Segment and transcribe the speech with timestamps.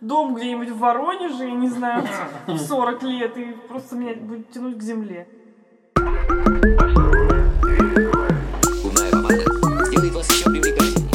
[0.00, 2.06] дом где-нибудь в Воронеже, я не знаю,
[2.46, 5.28] в 40 лет, и просто меня будет тянуть к земле.
[8.84, 11.08] Умная помада сделает вас еще привлекательнее.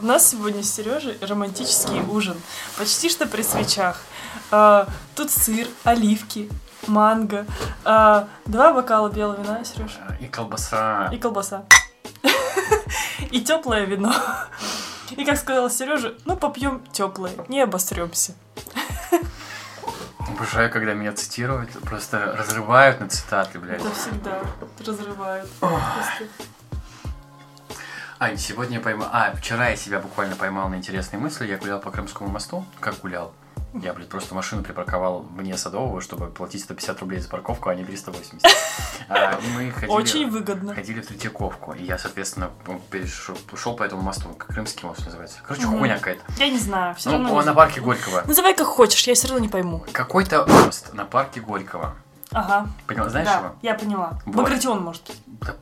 [0.00, 2.36] У нас сегодня с Сережей романтический ужин.
[2.78, 4.02] Почти что при свечах.
[4.50, 6.50] А, тут сыр, оливки,
[6.86, 7.46] манго,
[7.84, 11.08] а, два бокала белого вина, Сереж, И колбаса.
[11.12, 11.64] и колбаса.
[13.34, 14.14] И теплое вино.
[15.10, 18.32] И как сказала Сережа, ну попьем теплое, не обосремся.
[20.20, 23.80] Обожаю, когда меня цитируют, просто разрывают на цитаты, блядь.
[23.80, 24.40] Это всегда
[24.86, 25.50] разрывают.
[28.20, 29.08] Ань, сегодня я поймал...
[29.12, 31.48] А, вчера я себя буквально поймал на интересные мысли.
[31.48, 32.64] Я гулял по Крымскому мосту.
[32.78, 33.34] Как гулял?
[33.74, 37.84] Я, блядь, просто машину припарковал вне Садового, чтобы платить 150 рублей за парковку, а не
[37.84, 38.42] 380.
[39.08, 39.90] А, и мы ходили...
[39.90, 40.74] Очень выгодно.
[40.74, 42.50] Ходили в Третьяковку, и я, соответственно,
[42.90, 45.40] перешел, шел по этому мосту, как Крымский мост называется.
[45.46, 45.78] Короче, Мгм.
[45.80, 46.22] хуйня какая-то.
[46.38, 47.34] Я не знаю, все Ну, равно.
[47.34, 48.22] он на парке Горького.
[48.26, 49.84] Называй как хочешь, я все равно не пойму.
[49.92, 51.94] Какой-то мост на парке Горького.
[52.32, 52.68] Ага.
[52.86, 53.54] Понял, знаешь да, его?
[53.62, 54.18] я поняла.
[54.24, 54.36] Вот.
[54.36, 55.02] Багратион, может.
[55.26, 55.54] Да,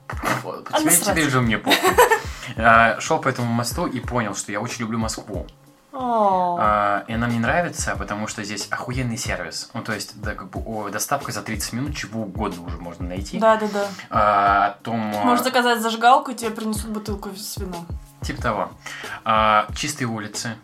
[0.45, 1.79] вот, А теперь, теперь же мне похуй.
[2.57, 5.47] А, Шел по этому мосту и понял, что я очень люблю Москву.
[5.95, 9.71] А, И она мне нравится, потому что здесь охуенный сервис.
[9.75, 13.07] Ну, то есть, да, как бы, о, доставка за 30 минут чего угодно уже можно
[13.07, 13.39] найти.
[13.39, 13.87] Да, да, да.
[14.11, 17.87] А, о том, а, Можешь заказать зажигалку, и тебе принесут бутылку с вином.
[18.23, 18.71] типа того.
[19.25, 20.57] А, чистые улицы.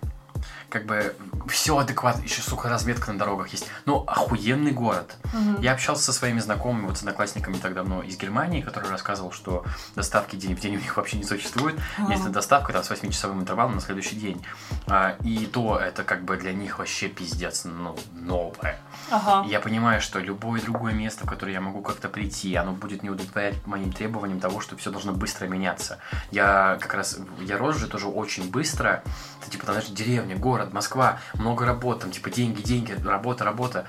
[0.69, 1.15] Как бы
[1.49, 2.23] все адекватно.
[2.23, 3.67] Еще, сука, разметка на дорогах есть.
[3.87, 5.17] Ну, охуенный город.
[5.33, 5.61] Мгм.
[5.61, 9.65] Я общался со своими знакомыми, вот с одноклассниками так давно из Германии, который рассказывал, что
[9.97, 11.79] доставки день в день у них вообще не существует.
[11.97, 12.13] Ага.
[12.13, 14.45] Если доставка там с 8-часовым интервалом на следующий день.
[14.87, 18.79] А, и то это как бы для них вообще пиздец, ну, новое.
[19.11, 19.47] Ага.
[19.49, 23.11] Я понимаю, что любое другое место, в которое я могу как-то прийти, оно будет не
[23.11, 25.99] удовлетворять моим требованиям того, что все должно быстро меняться.
[26.31, 29.03] Я как раз, я рос же тоже очень быстро.
[29.41, 33.87] Это типа, там, знаешь, деревня, город, Москва, много работ, там, типа, деньги, деньги, работа, работа.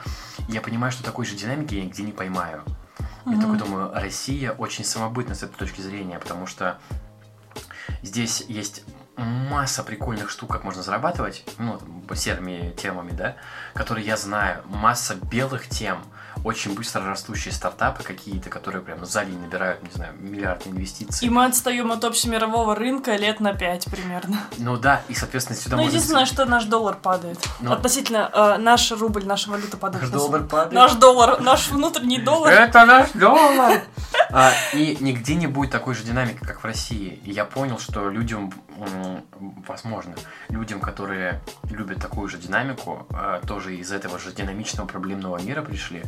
[0.47, 2.63] Я понимаю, что такой же динамики я нигде не поймаю.
[3.25, 3.41] Я Мгм.
[3.41, 6.79] такой думаю, Россия очень самобытна с этой точки зрения, потому что
[8.01, 8.83] здесь есть
[9.17, 13.35] масса прикольных штук, как можно зарабатывать, ну, там, серыми темами, да,
[13.73, 15.99] которые я знаю, масса белых тем,
[16.43, 21.27] очень быстро растущие стартапы какие-то, которые прям за день набирают, не знаю, миллиард инвестиций.
[21.27, 24.37] И мы отстаем от общемирового рынка лет на 5 примерно.
[24.57, 25.95] Ну да, и, соответственно, сюда Ну, можно...
[25.95, 27.39] единственное, что наш доллар падает.
[27.59, 27.71] Ну.
[27.71, 30.03] Относительно э, наш рубль, наша валюта падает.
[30.03, 30.73] Наш доллар падает.
[30.73, 32.53] Наш доллар, наш внутренний доллар.
[32.53, 33.81] Это наш доллар!
[34.31, 37.19] А, и нигде не будет такой же динамики, как в России.
[37.23, 38.53] И я понял, что людям,
[39.67, 40.15] возможно,
[40.49, 46.03] людям, которые любят такую же динамику, а, тоже из этого же динамичного проблемного мира пришли,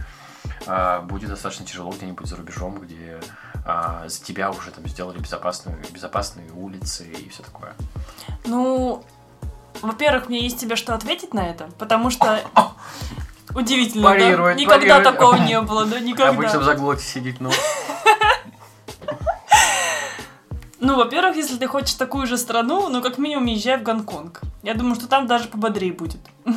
[1.04, 3.20] будет достаточно тяжело где-нибудь за рубежом, где
[3.66, 7.74] а, за тебя уже там сделали безопасную, безопасные улицы и все такое.
[8.46, 9.04] Ну,
[9.82, 12.40] во-первых, мне есть тебе что ответить на это, потому что
[13.56, 14.62] удивительно, Парирует, да?
[14.62, 15.04] Никогда парирует.
[15.04, 16.00] такого не было, да?
[16.00, 16.30] Никогда.
[16.30, 17.52] Обычно в заглоте сидит, ну.
[20.84, 24.42] Ну, во-первых, если ты хочешь такую же страну, ну, как минимум, езжай в Гонконг.
[24.64, 26.20] Я думаю, что там даже пободрее будет.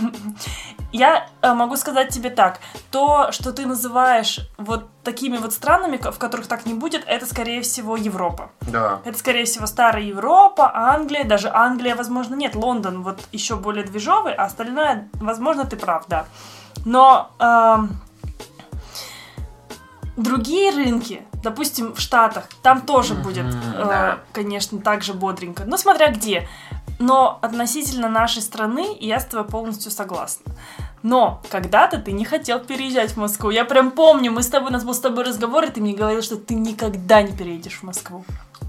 [0.94, 2.60] Я э, могу сказать тебе так.
[2.92, 7.62] То, что ты называешь вот такими вот странами, в которых так не будет, это, скорее
[7.62, 8.52] всего, Европа.
[8.60, 9.00] Да.
[9.04, 14.34] Это, скорее всего, старая Европа, Англия, даже Англия, возможно, нет, Лондон вот еще более движовый,
[14.34, 16.26] а остальное, возможно, ты прав, да.
[16.84, 17.98] Но эм,
[20.16, 24.18] другие рынки, допустим, в Штатах, там тоже Мгм, будет, э, да.
[24.32, 25.64] конечно, так же бодренько.
[25.66, 26.48] Ну, смотря где.
[27.00, 30.52] Но относительно нашей страны я с тобой полностью согласна.
[31.04, 33.50] Но когда-то ты не хотел переезжать в Москву.
[33.50, 35.94] Я прям помню, мы с тобой, у нас был с тобой разговор, и ты мне
[35.94, 38.24] говорил, что ты никогда не переедешь в Москву.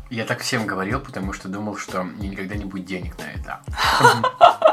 [0.10, 3.62] Я так всем говорил, потому что думал, что мне никогда не будет денег на это.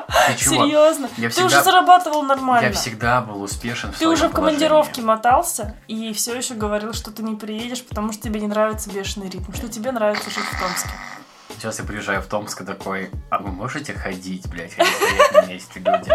[0.39, 0.45] Ты?
[0.45, 1.09] Серьезно?
[1.17, 2.67] Я ты всегда- уже зарабатывал нормально.
[2.67, 7.25] Я всегда был успешен Ты уже в командировке мотался и все еще говорил, что ты
[7.25, 10.91] не приедешь, потому что тебе не нравится бешеный ритм, что тебе нравится жить в Томске.
[11.57, 15.81] Сейчас я приезжаю в Томск и такой, а вы можете ходить, блядь, стоять на месте,
[15.81, 16.13] люди?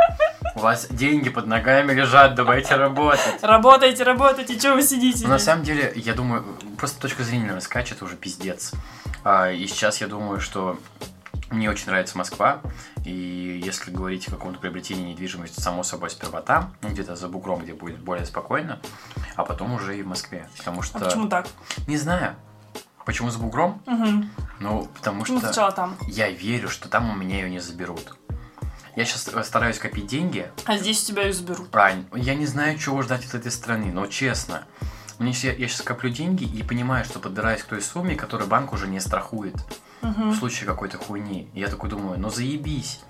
[0.58, 3.44] У вас деньги под ногами лежат, давайте работать.
[3.44, 5.20] Работайте, работайте, что вы сидите?
[5.22, 6.44] Но Ну, на самом деле, я думаю,
[6.80, 8.72] просто точка зрения раскачет уже пиздец.
[9.24, 10.80] А, и сейчас я думаю, что
[11.52, 12.62] мне очень нравится Москва,
[13.06, 17.62] и если говорить о каком-то приобретении недвижимости, само собой, сперва там, ну, где-то за бугром,
[17.62, 18.80] где будет более спокойно,
[19.36, 20.50] а потом уже и в Москве.
[20.58, 20.98] Потому что...
[20.98, 21.46] А почему так?
[21.86, 22.36] Не знаю.
[23.06, 23.80] Почему за бугром?
[23.86, 24.32] Мгм.
[24.60, 25.98] Ну, потому Почему что сначала там?
[26.08, 28.18] я верю, что там у меня ее не заберут.
[28.98, 30.50] Я сейчас стараюсь копить деньги.
[30.66, 31.74] А здесь тебя заберут.
[31.74, 34.64] Рань, я не знаю, чего ждать от этой страны, но честно.
[35.20, 38.74] Мне щас- я сейчас коплю деньги и понимаю, что подбираюсь к той сумме, которую банк
[38.74, 39.56] уже не страхует.
[40.02, 40.30] Мгм.
[40.32, 41.50] в случае какой-то хуйни.
[41.54, 43.02] Я такой думаю, ну заебись.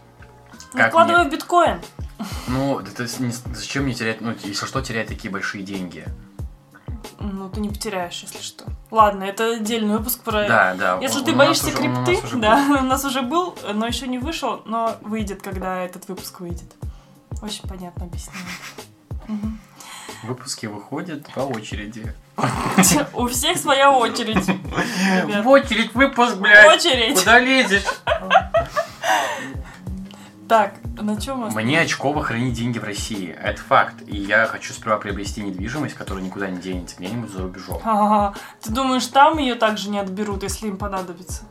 [0.73, 1.23] Ну, Как мне?
[1.23, 1.81] в биткоин.
[2.47, 6.05] Ну, это зачем мне терять, ну, если что, терять такие большие деньги?
[7.19, 8.65] Ну, ты не потеряешь, если что.
[8.91, 10.47] Ладно, это отдельный выпуск про...
[10.47, 10.99] Да, да.
[11.01, 12.75] Если у- ты у боишься уже- у крипты, уже да, был.
[12.79, 16.71] у нас уже был, но еще не вышел, но выйдет, когда этот выпуск выйдет.
[17.41, 18.39] Очень понятно объяснила.
[20.23, 22.13] Выпуски выходят по очереди.
[23.13, 24.45] У всех своя очередь.
[25.43, 26.75] В очередь выпуск, блядь!
[26.77, 27.17] Очередь.
[27.19, 27.83] Куда лезешь?
[30.47, 31.49] Так, на чем мы?
[31.49, 33.29] Мне очково хранить деньги в России.
[33.29, 33.95] Это факт.
[34.07, 37.81] И я хочу сперва приобрести недвижимость, которая никуда не денется, где-нибудь за рубежом.
[37.83, 38.33] Ага.
[38.61, 41.43] Ты думаешь, там ее также не отберут, если им понадобится?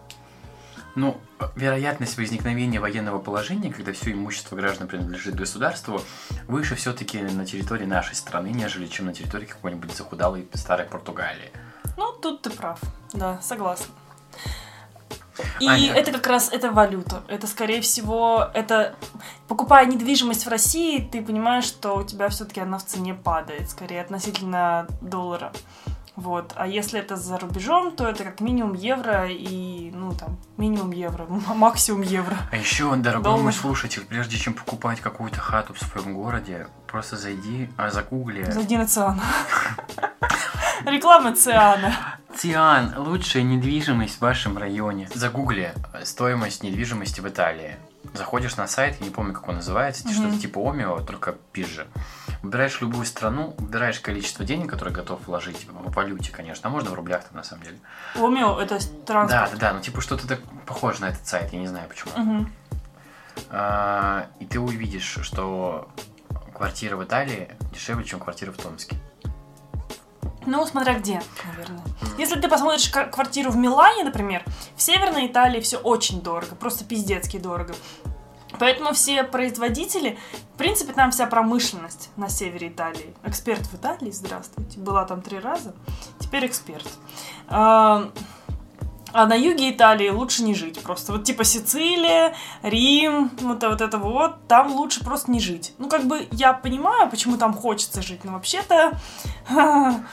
[0.95, 1.21] Ну,
[1.57, 6.01] вероятность возникновения военного положения, когда все имущество граждан принадлежит государству,
[6.49, 11.53] выше все-таки на территории нашей страны, нежели чем на территории какой-нибудь захудалой старой Португалии.
[11.99, 12.81] Ну, тут ты прав.
[13.13, 13.93] Да, согласна.
[15.61, 15.95] И Аня.
[15.95, 17.23] это как раз это валюта.
[17.29, 18.95] Это, скорее всего, это
[19.49, 24.01] покупая недвижимость в России, ты понимаешь, что у тебя все-таки она в цене падает, скорее
[24.01, 25.53] относительно доллара.
[26.17, 26.53] Вот.
[26.57, 31.27] А если это за рубежом, то это как минимум евро и, ну, там, минимум евро,
[31.55, 32.37] максимум евро.
[32.51, 33.43] А еще, дорогой Доллар.
[33.43, 38.51] мой слушатель, прежде чем покупать какую-то хату в своем городе, просто зайди, а загугли.
[38.51, 39.21] Зайди на Циан.
[40.87, 41.95] Реклама Циана.
[42.35, 45.09] Циан, лучшая недвижимость в вашем районе.
[45.15, 47.77] Загугли э, стоимость недвижимости в Италии.
[48.15, 50.15] Заходишь на сайт, я не помню, как он называется, Мгм.
[50.15, 51.87] что-то типа Омио, только пизже.
[52.43, 56.95] Выбираешь любую страну, выбираешь количество денег, которое готов вложить в валюте, конечно, а можно в
[56.95, 57.79] рублях там на самом деле.
[58.15, 59.51] Омио это Да, транспорт.
[59.53, 62.13] да, да, ну типа что-то так похоже на этот сайт, я не знаю почему.
[62.17, 62.53] Мгм.
[63.51, 65.89] А, и ты увидишь, что
[66.55, 68.97] квартира в Италии дешевле, чем квартира в Томске.
[70.47, 71.85] Ну, смотря где, наверное.
[72.19, 74.45] Если ты посмотришь квартиру в Милане, например,
[74.77, 77.75] в Северной Италии все очень дорого, просто пиздецки дорого.
[78.59, 80.19] Поэтому все производители,
[80.55, 83.15] в принципе, там вся промышленность на севере Италии.
[83.25, 84.79] Эксперт в Италии, здравствуйте.
[84.79, 85.75] Была там три раза,
[86.21, 86.89] теперь эксперт.
[87.49, 88.11] А
[89.17, 91.13] а на юге Италии лучше не жить просто.
[91.13, 95.73] Вот типа Сицилия, Рим, вот, вот это вот, там лучше просто не жить.
[95.79, 98.99] Ну, как бы я понимаю, почему там хочется жить, но вообще-то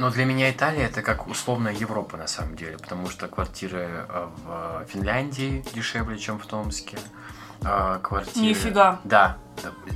[0.00, 4.28] Но для меня Италия это как условная Европа на самом деле, потому что квартиры э,
[4.46, 6.98] в Финляндии дешевле, чем в Томске.
[7.62, 8.46] А, Квартиры...
[8.46, 9.00] Нифига.
[9.04, 9.36] Да.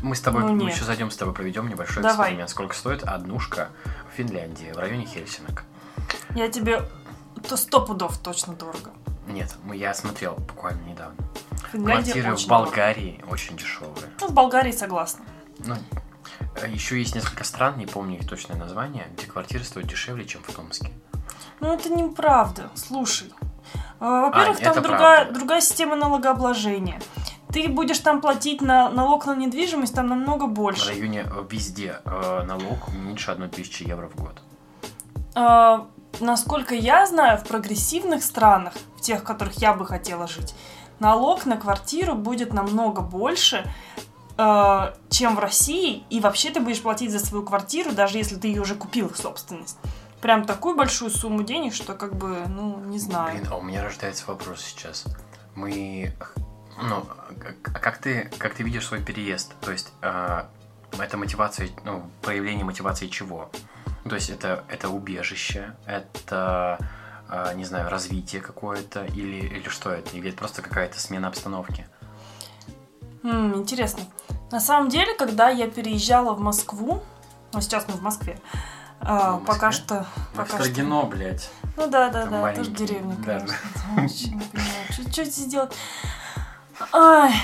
[0.02, 2.26] Мы с тобой, Ну, мы еще зайдем с тобой, проведем небольшой Давай.
[2.26, 2.50] эксперимент.
[2.50, 3.70] Сколько стоит однушка
[4.12, 5.64] в Финляндии, в районе Хельсинок?
[6.34, 6.82] Я тебе
[7.48, 8.90] то сто пудов точно дорого.
[9.26, 11.16] Нет, мы- я смотрел буквально недавно.
[11.72, 13.94] Финляндия Квартиры очень в Болгарии очень дешевые.
[13.94, 14.12] дорого.
[14.20, 15.24] Ну, в Болгарии согласна.
[15.60, 15.76] Ну,
[16.68, 20.52] еще есть несколько стран, не помню их точное название, где квартиры стоят дешевле, чем в
[20.52, 20.90] Томске.
[21.60, 22.70] Ну, это неправда.
[22.74, 23.32] Слушай.
[24.00, 25.38] А, Во-первых, Ань, там другая, правда.
[25.38, 27.00] другая система налогообложения.
[27.52, 30.88] Ты будешь там платить на налог на недвижимость там намного В больше.
[30.88, 34.42] районе э, везде э, налог меньше 1000 евро в год.
[35.36, 35.86] А,
[36.20, 40.54] насколько я знаю, в прогрессивных странах, в тех, в которых я бы хотела жить,
[40.98, 44.00] налог на квартиру будет намного больше, э,
[44.36, 48.62] чем в России, и вообще ты будешь платить за свою квартиру, даже если ты ее
[48.62, 49.78] уже купил в собственность.
[50.20, 53.36] Прям такую большую сумму денег, что как бы, ну, не знаю.
[53.36, 55.04] Блин, а у меня рождается вопрос сейчас.
[55.54, 56.14] Мы,
[56.82, 57.06] ну,
[57.62, 59.54] а как ты, как ты видишь свой переезд?
[59.60, 60.44] То есть э,
[60.98, 63.50] это мотивация, ну, проявление мотивации чего?
[64.08, 66.78] То есть это, это убежище, это,
[67.28, 70.16] э, не знаю, развитие какое-то, или, или что это?
[70.16, 71.86] Или это просто какая-то смена обстановки?
[73.22, 74.04] М, интересно.
[74.50, 77.02] На самом деле, когда я переезжала в Москву,
[77.52, 78.38] ну сейчас мы в Москве,
[79.00, 80.64] а, пока что, пока что.
[80.64, 81.50] Строгино, блядь.
[81.76, 83.44] Ну да, да, Там да, тоже деревня, да.
[83.96, 84.40] конечно.
[84.90, 85.72] Что, что здесь делать.
[86.92, 87.34] Ай.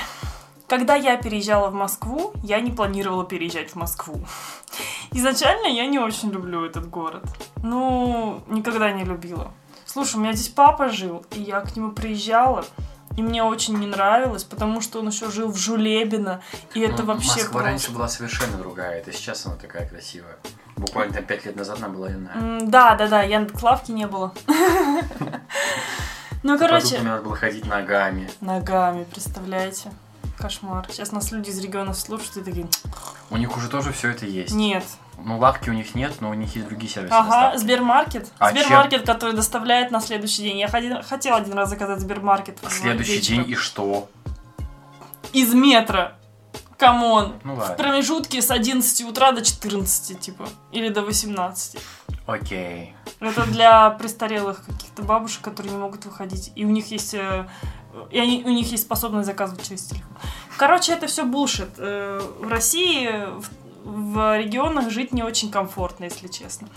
[0.69, 4.25] Когда я переезжала в Москву, я не планировала переезжать в Москву.
[5.11, 7.25] Изначально я не очень люблю этот город.
[7.57, 9.53] Ну, никогда не любила.
[9.85, 12.65] Слушай, у меня здесь папа жил, и я к нему приезжала,
[13.17, 16.43] и мне очень не нравилось, потому что он еще жил в Жулебино,
[16.75, 17.65] и это Ну, вообще Москва просто...
[17.65, 20.37] раньше была совершенно другая, это сейчас она такая красивая.
[20.77, 22.61] Буквально там пять лет назад она была иная.
[22.63, 24.33] Да, да, да, Яндекс.Лавки не было.
[26.43, 28.31] Ну, короче, надо было ходить ногами.
[28.41, 29.93] ногами, представляете?
[30.39, 30.87] Кошмар.
[30.91, 32.67] Сейчас нас люди из регионов слушают и такие,
[33.31, 34.53] У них уже тоже все это есть.
[34.55, 34.85] нет.
[35.23, 37.13] Ну, лавки у них нет, но у них есть другие сервисы.
[37.13, 37.59] Ага, доставки.
[37.59, 38.33] Сбермаркет.
[38.39, 40.59] А Сбермаркет, который доставляет на следующий день.
[40.59, 42.59] Я хотела один раз заказать Сбермаркет.
[42.63, 44.09] А Следующий день и что?
[45.35, 46.13] Из метро.
[46.81, 47.35] Come on.
[47.45, 50.49] Ну В промежутке с 11 утра до 14, типа.
[50.73, 51.79] Или до 18.
[52.27, 52.95] Окей.
[53.21, 56.53] Это для престарелых каких-то бабушек, которые не могут выходить.
[56.57, 57.15] И у них есть...
[57.15, 57.47] э,
[58.11, 60.13] И они, у них есть способность заказывать через телефон.
[60.57, 61.71] Короче, это все bullshit.
[61.79, 63.51] Э, В России, в,
[63.85, 66.69] в регионах жить не очень комфортно, если честно.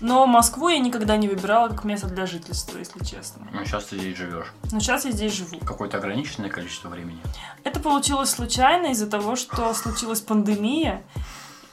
[0.00, 3.46] Но Москву я никогда не выбирала как место для жительства, если честно.
[3.52, 4.52] Ну, сейчас ты здесь живешь.
[4.70, 5.58] Но сейчас я здесь живу.
[5.58, 7.20] Какое-то ограниченное количество времени.
[7.64, 11.02] Это получилось случайно из-за того, что случилась пандемия.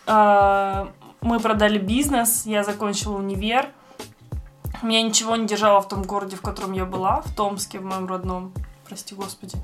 [0.06, 3.70] А, Мы продали бизнес, я закончила универ.
[4.82, 8.06] Меня ничего не держало в том городе, в котором я была, в Томске, в моем
[8.08, 8.53] родном,
[8.86, 9.56] прости господи.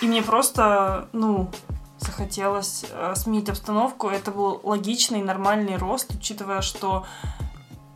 [0.00, 1.50] И мне просто, ну,
[1.98, 4.08] захотелось э, сменить обстановку.
[4.08, 7.04] Это был логичный, нормальный рост, учитывая, что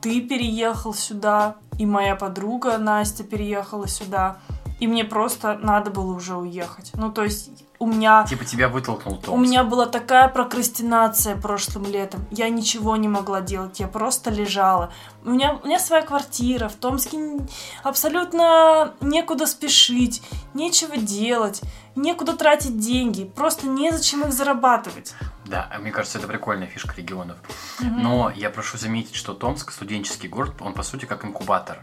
[0.00, 4.38] ты переехал сюда, и моя подруга Настя переехала сюда.
[4.80, 6.92] И мне просто надо было уже уехать.
[6.94, 7.50] Ну, то есть
[7.80, 8.24] у меня...
[8.28, 9.32] Типа тебя вытолкнул Томск.
[9.32, 12.24] У меня была такая прокрастинация прошлым летом.
[12.30, 14.92] Я ничего не могла делать, я просто лежала.
[15.24, 17.18] У меня, у меня своя квартира, в Томске
[17.82, 20.22] абсолютно некуда спешить,
[20.54, 21.60] нечего делать,
[21.98, 25.14] некуда тратить деньги, просто незачем их зарабатывать.
[25.44, 27.36] Да, мне кажется, это прикольная фишка регионов.
[27.80, 31.78] Но я прошу заметить, что Томск, студенческий город, он по сути как инкубатор.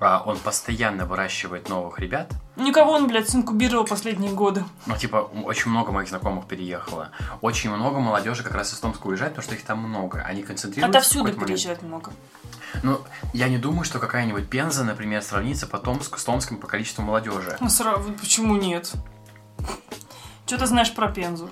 [0.00, 2.32] А, Он постоянно выращивает новых ребят.
[2.56, 4.64] Никого он, блядь, инкубировал последние годы.
[4.86, 7.10] Ну, типа, очень много моих знакомых переехало.
[7.40, 10.22] Очень много молодежи как раз из Томска уезжает, потому что их там много.
[10.22, 12.10] Они концентрируются Отовсюду переезжает много.
[12.82, 13.00] Ну,
[13.32, 17.56] я не думаю, что какая-нибудь Пенза, например, сравнится по Томску с Томском по количеству молодежи.
[17.60, 18.92] Ну, сразу, почему нет?
[20.52, 21.48] Что ты знаешь про Пензу?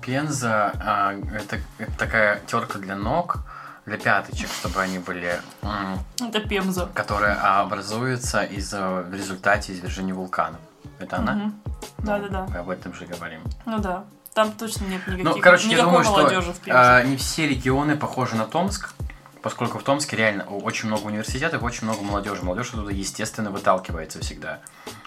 [0.00, 3.40] Пенза а, это, это такая терка для ног,
[3.84, 6.88] для пяточек, чтобы они были, м, Это Пемза.
[6.94, 10.58] которая образуется из э, в результате извержения вулканов.
[10.98, 11.32] Это она?
[11.34, 11.60] Мгм.
[11.98, 12.46] Да-да-да.
[12.48, 13.42] Мы об этом же говорим.
[13.66, 14.04] Ну да.
[14.32, 16.80] Там точно нет никаких, Ну, короче, я никакой думаю, что молодежи в Пензе.
[16.80, 18.94] а, не все регионы похожи на Томск,
[19.42, 22.42] поскольку в Томске реально очень много университетов, очень много молодежи.
[22.42, 24.60] Молодежь оттуда, естественно, выталкивается всегда.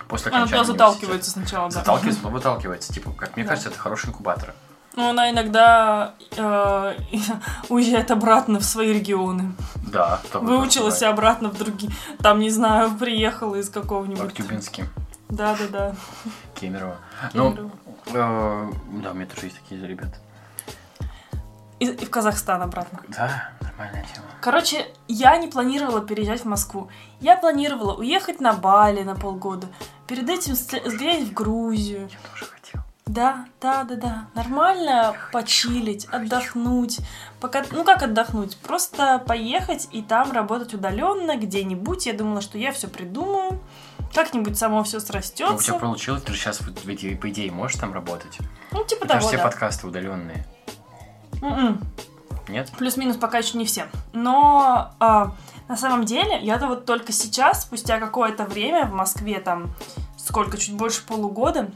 [0.08, 0.94] После Она окончания туда университета.
[0.96, 1.80] заталкивается сначала, да.
[1.80, 2.94] Заталкивается, но выталкивается.
[2.94, 3.50] Типа, как мне Да.
[3.50, 4.54] кажется, это хороший инкубатор.
[4.96, 6.96] Но она иногда э,
[7.70, 9.54] уезжает обратно в свои регионы.
[9.76, 10.20] Да.
[10.34, 11.92] Выучилась и обратно в другие.
[12.20, 14.22] Там, не знаю, приехала из какого-нибудь.
[14.26, 14.84] Актюбинский,
[15.30, 15.96] Да-да-да.
[16.60, 16.98] Кемерово.
[17.34, 17.72] Ну, Кемерово.
[18.08, 18.72] э,
[19.02, 20.16] да, у меня тоже есть такие ребята.
[21.82, 23.00] И, и в Казахстан обратно.
[23.08, 24.28] Да, нормальная тема.
[24.40, 26.92] Короче, я не планировала переезжать в Москву.
[27.20, 29.68] Я планировала уехать на Бали на полгода.
[30.08, 32.02] Перед этим сгонять в Грузию.
[32.02, 32.82] Я тоже хотел.
[33.08, 34.26] Да, да, да, да.
[34.36, 37.00] Нормально почилить, отдохнуть.
[37.40, 38.58] Пока, ну как отдохнуть?
[38.58, 42.06] Просто поехать и там работать удаленно где-нибудь.
[42.06, 43.60] Я думала, что я все придумаю.
[44.14, 45.74] Как-нибудь само все Ну, у тебя срастется.
[45.74, 48.38] получилось, ты же сейчас, по идее, можешь там работать?
[48.72, 49.44] Ну, типа Потому того, что все да.
[49.44, 50.46] подкасты удаленные.
[51.42, 51.80] М-м.
[52.48, 52.72] Нет?
[52.78, 53.88] Плюс-минус пока еще не все.
[54.14, 55.34] Но а,
[55.68, 59.72] на самом деле, я-то вот только сейчас, спустя какое-то время в Москве, там,
[60.18, 61.72] сколько, чуть больше полугода,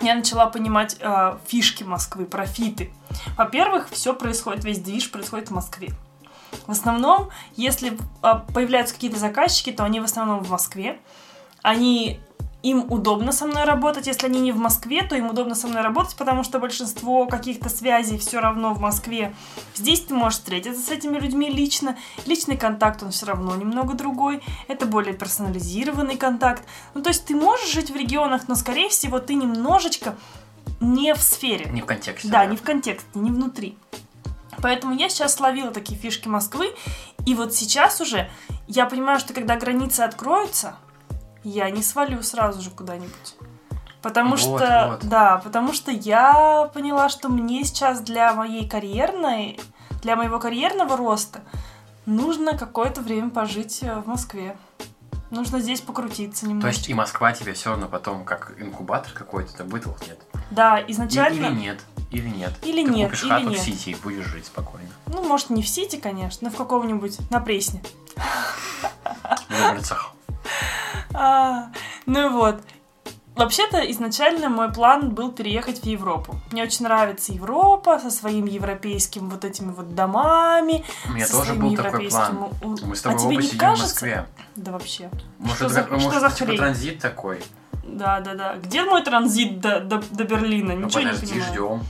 [0.00, 2.90] я начала понимать а, фишки Москвы, профиты.
[3.36, 5.92] Во-первых, все происходит, весь движ происходит в Москве.
[6.66, 10.98] В основном, если а, появляются какие-то заказчики, то они в основном в Москве.
[11.62, 12.18] Они
[12.62, 14.06] им удобно со мной работать.
[14.06, 17.68] Если они не в Москве, то им удобно со мной работать, потому что большинство каких-то
[17.68, 19.34] связей все равно в Москве.
[19.74, 21.96] Здесь ты можешь встретиться с этими людьми лично.
[22.26, 24.42] Личный контакт, он все равно немного другой.
[24.68, 26.64] Это более персонализированный контакт.
[26.94, 30.16] Ну, то есть ты можешь жить в регионах, но, скорее всего, ты немножечко
[30.80, 31.66] не в сфере.
[31.70, 32.28] Не в контексте.
[32.28, 33.76] Да, не в контексте, не внутри.
[34.62, 36.74] Поэтому я сейчас словила такие фишки Москвы,
[37.24, 38.28] и вот сейчас уже
[38.66, 40.76] я понимаю, что когда границы откроются,
[41.44, 43.36] я не свалю сразу же куда-нибудь.
[44.02, 45.08] Потому Вот, что, вот.
[45.08, 49.60] да, потому что я поняла, что мне сейчас для моей карьерной,
[50.02, 51.40] для моего карьерного роста
[52.06, 54.56] нужно какое-то время пожить э, в Москве.
[55.30, 56.68] Нужно здесь покрутиться То немножко.
[56.70, 60.18] есть и Москва тебе все равно потом как инкубатор какой-то вытолкнет.
[60.50, 61.46] Да, изначально...
[61.46, 61.80] Или нет.
[62.10, 62.52] Или нет.
[62.62, 63.60] Или Ты нет, купишь или хату нет.
[63.60, 64.88] в Сити и будешь жить спокойно.
[65.06, 67.82] Ну, может, не в Сити, конечно, но в каком-нибудь, на Пресне.
[68.16, 70.12] В улицах.
[71.14, 71.68] А,
[72.06, 72.60] ну вот.
[73.36, 76.38] Вообще-то изначально мой план был переехать в Европу.
[76.50, 80.84] Мне очень нравится Европа со своим европейским вот этими вот домами.
[81.08, 82.48] У меня тоже был такой план.
[82.82, 83.86] Мы с а тобой тебе оба не сидим в кажется?
[83.86, 84.26] Москве.
[84.56, 85.10] Да вообще.
[85.38, 87.42] Может, Что это, за- как- что может, за типа транзит такой?
[87.84, 88.56] Да, да, да.
[88.56, 90.74] Где мой транзит до, до, до Берлина?
[90.74, 91.52] Ну, Ничего не подожди, понимаю.
[91.52, 91.82] ждем.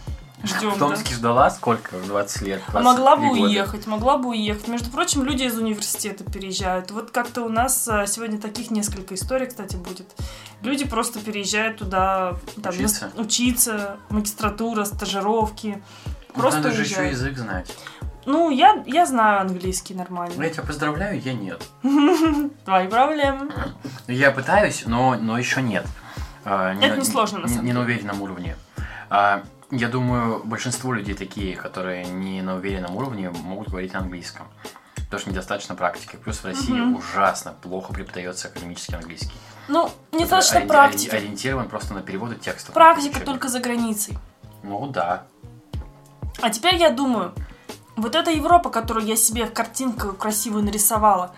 [0.43, 1.97] Ждем, В Томске ждала сколько?
[1.99, 2.63] 20 лет?
[2.73, 3.43] А могла бы 23 года.
[3.51, 4.69] уехать, могла бы уехать.
[4.69, 6.91] Между прочим, люди из университета переезжают.
[6.91, 10.11] Вот как-то у нас а, сегодня таких несколько историй, кстати, будет.
[10.63, 13.13] Люди просто переезжают туда там, Учиться?
[13.15, 15.83] на- учиться, магистратура, стажировки.
[16.35, 17.75] Ну, Просто Надо же еще язык знать.
[18.25, 20.43] Ну, я, я знаю английский Ну, нормально.
[20.43, 21.63] Я тебя поздравляю, я нет.
[22.65, 23.51] Твои проблемы.
[24.07, 25.87] Я пытаюсь, но, но еще нет.
[26.45, 27.79] А, Это несложно, на самом Не деле.
[27.79, 28.57] на уверенном уровне.
[29.71, 34.47] Я думаю, большинство людей такие, которые не на уверенном уровне, могут говорить на английском.
[34.97, 36.17] Потому что недостаточно практики.
[36.17, 36.97] Плюс в России Мгм.
[36.97, 39.33] ужасно плохо преподается академический английский.
[39.69, 41.15] Ну, недостаточно ориен- практики.
[41.15, 42.75] Ориентирован просто на переводы текстов.
[42.75, 44.19] Практика только за границей.
[44.63, 45.25] Ну да.
[46.41, 47.33] А теперь я думаю,
[47.97, 51.35] вот эта Европа, которую я себе в картинку красивую нарисовала,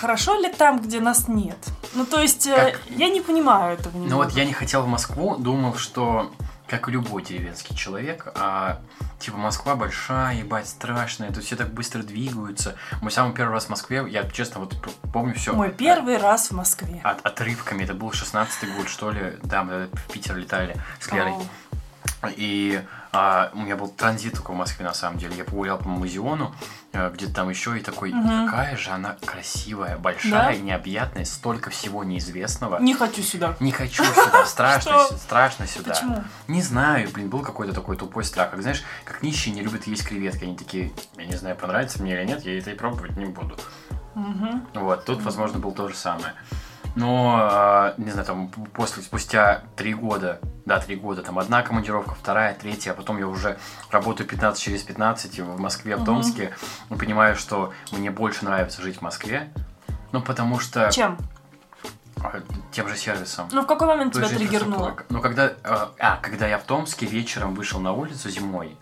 [0.00, 1.58] хорошо ли там, где нас нет?
[1.94, 2.80] Ну, то есть, э, Как?
[2.90, 6.30] я не понимаю этого Ну вот я не хотел в Москву, думал, что
[6.72, 8.80] как и любой деревенский человек, а,
[9.18, 12.76] типа Москва большая, ебать, страшная, тут все так быстро двигаются.
[13.02, 14.74] Мой самый первый раз в Москве, я честно вот
[15.12, 15.52] помню все.
[15.52, 17.02] Мой первый раз в Москве.
[17.04, 21.34] От, отрывками, это был 16-й год, что ли, да, мы в Питер летали с Лерой.
[22.22, 25.34] О, И а, у меня был транзит только в Москве, на самом деле.
[25.36, 26.54] Я погулял по музеону,
[26.94, 28.46] э, где-то там еще, и такой, Мгм.
[28.46, 30.56] какая же она красивая, большая, Да?
[30.56, 32.78] необъятная, столько всего неизвестного.
[32.80, 33.54] Не хочу сюда.
[33.60, 35.92] Не хочу сюда, страшно, страшно сюда.
[35.92, 36.24] Почему?
[36.48, 38.50] Не знаю, блин, был какой-то такой тупой страх.
[38.50, 40.44] Как знаешь, как нищие не любят есть креветки.
[40.44, 43.56] Они такие, я не знаю, понравится мне или нет, я это и пробовать не буду.
[44.14, 44.66] Мгм.
[44.74, 46.32] Вот, тут, возможно, было то же самое.
[46.94, 52.14] Но, а, не знаю, там, после, спустя три года, да, три года, там, одна командировка,
[52.14, 53.58] вторая, третья, а потом я уже
[53.90, 56.04] работаю 15 через 15 в Москве, в.
[56.04, 56.54] Томске,
[56.90, 59.50] и понимаю, что мне больше нравится жить в Москве,
[60.12, 61.16] ну, потому что Чем?
[62.22, 63.48] а, тем же сервисом.
[63.52, 64.96] Ну, в какой момент Той тебя триггернуло?
[65.08, 65.52] Ну, когда, э,
[65.98, 68.76] а, когда я в Томске вечером вышел на улицу зимой,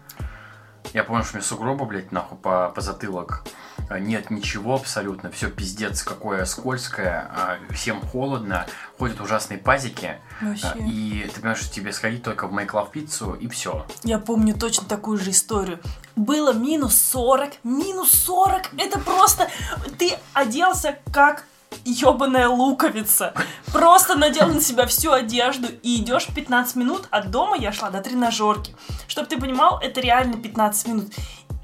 [0.92, 3.44] я понял, что у меня сугроба, блядь, нахуй по, по затылок.
[3.90, 8.64] А, Нет ничего абсолютно, все пиздец какое скользкое, а, всем холодно,
[8.96, 10.68] ходят ужасные пазики, а, Вообще.
[10.86, 13.84] и ты понимаешь, что тебе сходить только в Love пиццу, и все.
[14.04, 15.80] Я помню точно такую же историю.
[16.14, 18.70] Было минус 40, минус 40.
[18.78, 19.50] Это просто...
[19.98, 21.44] Ты оделся как
[21.84, 23.34] ебаная луковица.
[23.72, 27.08] Просто надел на себя всю одежду и идешь 15 минут.
[27.10, 28.76] От дома я шла до тренажерки.
[29.08, 31.12] Чтоб ты понимал, это реально 15 минут.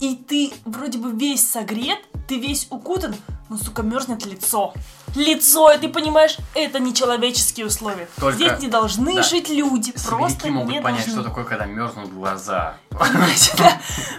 [0.01, 3.15] И ты вроде бы весь согрет, ты весь укутан,
[3.49, 4.75] но, сука, мерзнет лицо.
[5.16, 8.09] Лицо, и ты понимаешь, это нечеловеческие условия.
[8.20, 9.22] Только- Здесь не должны да.
[9.22, 9.92] жить люди.
[10.07, 11.20] Просто Сибиряки могут не понять, должны.
[11.22, 12.76] что такое, когда мерзнут глаза.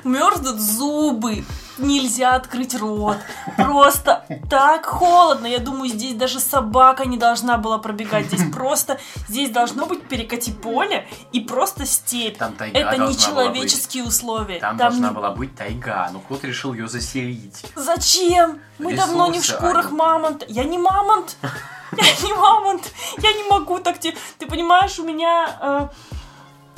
[0.03, 1.43] Мерзнут зубы,
[1.77, 3.17] нельзя открыть рот.
[3.57, 5.47] Просто так холодно.
[5.47, 8.27] Я думаю, здесь даже собака не должна была пробегать.
[8.27, 12.37] Здесь просто, здесь должно быть перекати поле и просто степь.
[12.37, 13.53] Там тайга Это должна не была быть.
[13.55, 14.59] человеческие условия.
[14.59, 17.63] Там, Там должна не- была быть тайга, но кто-то решил ее заселить.
[17.75, 18.59] Зачем?
[18.79, 20.45] Мы давно не в Ресурсы, шкурах мамонта.
[20.47, 21.37] Я не мамонт.
[21.91, 22.91] Я не мамонт.
[23.17, 24.15] Я не могу так тебе...
[24.37, 25.57] Ты понимаешь, у меня...
[25.61, 25.87] э,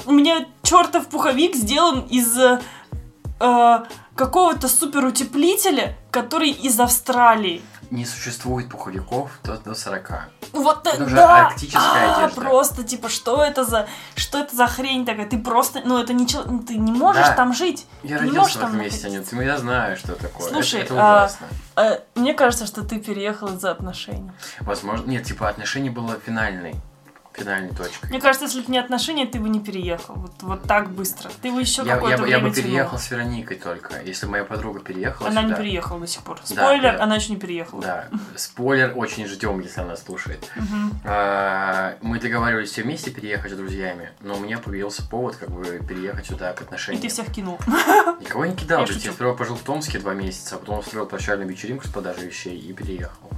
[0.06, 2.62] у меня чертов пуховик сделан из э,
[3.39, 3.80] э,
[4.15, 7.62] какого-то суперутеплителя, который из Австралии.
[7.91, 10.12] Не существует пуховиков до, до 40.
[10.54, 11.47] Вот Это э, уже да.
[11.47, 12.41] арктическая А, одежда.
[12.41, 15.28] просто типа что это за что это за хрень такая?
[15.28, 17.34] Ты просто, ну это не ну, ты не можешь Да.
[17.34, 17.88] там жить.
[18.04, 19.36] Я Ты не родился можешь в там этом месте, находиться.
[19.36, 20.49] Анют, я знаю, что такое.
[20.49, 21.47] Слушай, это, это а, ужасно.
[21.78, 24.32] Э, мне кажется, что ты переехал из-за отношений.
[24.60, 26.75] Возможно, нет, типа отношение было финальной,
[27.39, 28.10] финальной точкой.
[28.10, 30.15] Мне кажется, если бы не отношения, ты бы не переехал.
[30.15, 31.30] Вот, вот так быстро.
[31.41, 32.69] Ты бы еще Я, я, какое-то бы- я время бы тянул.
[32.69, 35.54] переехал с Вероникой только, если моя подруга переехала Она сюда.
[35.56, 36.39] не переехала до сих пор.
[36.43, 37.04] Спойлер, да.
[37.04, 37.82] она еще не переехала.
[37.82, 40.49] Да, спойлер, очень ждем, если она слушает.
[41.06, 45.82] А, Мы договаривались все вместе переехать с друзьями, но у меня появился повод как бы
[45.88, 47.02] переехать сюда к И отношениям.
[47.02, 47.58] ты всех кинул.
[48.21, 51.49] Никого не кидал, Я я сперва пожил в Томске два месяца, а потом устроил прощальную
[51.49, 53.30] вечеринку с продажей вещей и переехал.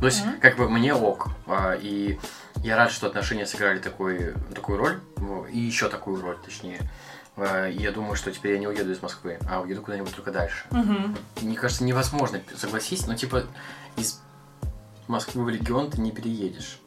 [0.00, 1.28] То есть, как бы мне ок.
[1.46, 2.18] а, И
[2.64, 5.00] я рад, что отношения сыграли такой, такую роль,
[5.52, 6.80] и еще такую роль, точнее.
[7.36, 10.64] Я думаю, что теперь я не уеду из Москвы, а уеду куда-нибудь только дальше.
[10.70, 11.14] Мгм.
[11.42, 13.44] Мне кажется, невозможно, согласись, но типа
[13.96, 14.22] из
[15.08, 16.80] Москвы в регион ты не переедешь.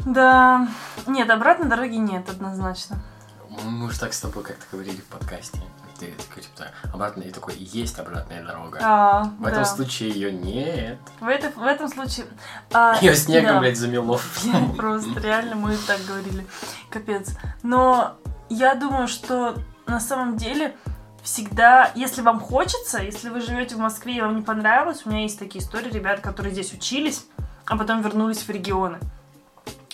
[0.00, 0.68] Да.
[1.06, 3.00] Нет, обратной дороги нет, однозначно.
[3.48, 5.60] Мы уже так с тобой как-то говорили в подкасте.
[6.02, 8.78] Ты такой, типа, обратная, и такой, есть обратная дорога.
[8.82, 9.64] А, В этом да.
[9.64, 10.98] случае ее нет.
[11.20, 12.26] В, это- в этом случае...
[12.72, 13.60] а, Ее снегом, да.
[13.60, 14.18] блядь, замело.
[14.76, 16.44] Просто реально мы так говорили.
[16.90, 17.36] Капец.
[17.62, 18.16] Но
[18.48, 19.54] я думаю, что
[19.86, 20.74] на самом деле
[21.22, 25.22] всегда, если вам хочется, если вы живете в Москве и вам не понравилось, у меня
[25.22, 27.26] есть такие истории, ребят, которые здесь учились,
[27.66, 28.98] а потом вернулись в регионы.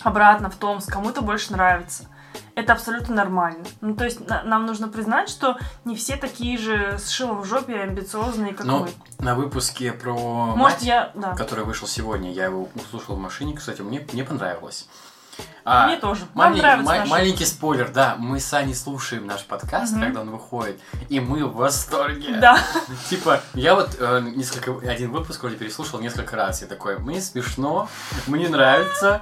[0.01, 2.05] Обратно в Томск, кому-то больше нравится.
[2.59, 3.63] Это абсолютно нормально.
[3.81, 7.45] Ну, то есть на- нам нужно признать, что не все такие же с шилом в
[7.45, 8.89] жопе амбициозные, как Ну, мы.
[9.25, 11.11] на выпуске про Может, мать, я...
[11.15, 11.35] Да.
[11.35, 14.87] который вышел сегодня, я его услышал в машине, кстати, мне, мне понравилось.
[15.65, 16.21] А, Мне тоже.
[16.33, 20.01] Нам малень- нравится наша- маленький спойлер, да, мы с Аней слушаем наш подкаст, Мгм.
[20.01, 22.37] когда он выходит, и мы в восторге.
[22.39, 22.57] Да.
[23.09, 27.87] Типа, я вот э, несколько, один выпуск вроде переслушал несколько раз, я такой, мне смешно,
[28.25, 29.21] мне нравится,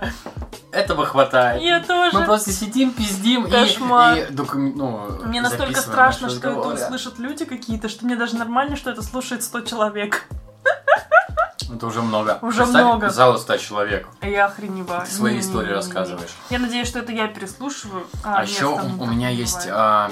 [0.71, 1.61] этого хватает.
[1.61, 2.17] Я тоже.
[2.17, 4.17] Мы просто сидим, пиздим и- Кошмар.
[4.17, 8.75] и, докум- ну, Мне настолько страшно, что это услышат люди какие-то, что мне даже нормально,
[8.77, 10.23] что это слушает 100 человек.
[11.73, 12.39] Это уже много.
[12.41, 13.09] Уже Представь, много.
[13.09, 14.07] Зал 100 человек.
[14.21, 15.05] Я охреневаю.
[15.05, 15.39] Ты свои Не-не-не-не-не.
[15.61, 16.31] истории рассказываешь.
[16.49, 18.07] Я надеюсь, что это я переслушиваю.
[18.23, 19.67] А, нет, еще у, у меня не есть...
[19.69, 20.09] а,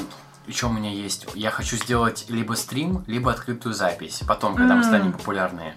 [0.47, 1.25] еще у меня есть...
[1.33, 4.21] Я хочу сделать либо стрим, либо открытую запись.
[4.27, 4.83] Потом, когда мы М.
[4.83, 5.75] станем популярные.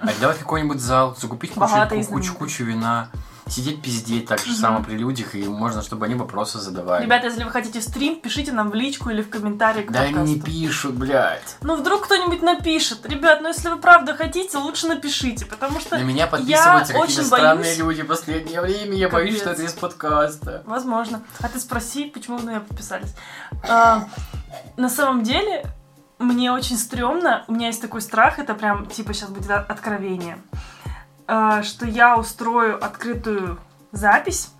[0.00, 3.08] А сделать какой-нибудь зал, закупить кучу, кучу, кучу вина,
[3.48, 4.56] сидеть пиздеть так же Мгм.
[4.60, 7.04] само при людях, и можно, чтобы они вопросы задавали.
[7.04, 10.12] Ребята, если вы хотите стрим, пишите нам в личку или в комментарии к да они
[10.14, 10.46] не подкасту.
[10.46, 11.56] пишут, блядь.
[11.62, 13.06] Ну, вдруг кто-нибудь напишет.
[13.06, 15.96] Ребят, ну если вы правда хотите, лучше напишите, потому что...
[15.96, 17.78] На меня подписываются я какие-то странные боюсь.
[17.78, 18.94] люди в последнее время.
[18.96, 19.42] Я боюсь, Капец.
[19.42, 20.62] что это из подкаста.
[20.66, 21.22] Возможно.
[21.40, 23.14] А ты спроси, почему вы на меня подписались.
[23.68, 24.08] А,
[24.76, 25.64] на самом деле,
[26.18, 27.44] мне очень стрёмно.
[27.46, 30.38] У меня есть такой страх, это прям, типа, сейчас будет откровение.
[31.26, 33.58] А, что я устрою открытую
[33.92, 34.50] запись.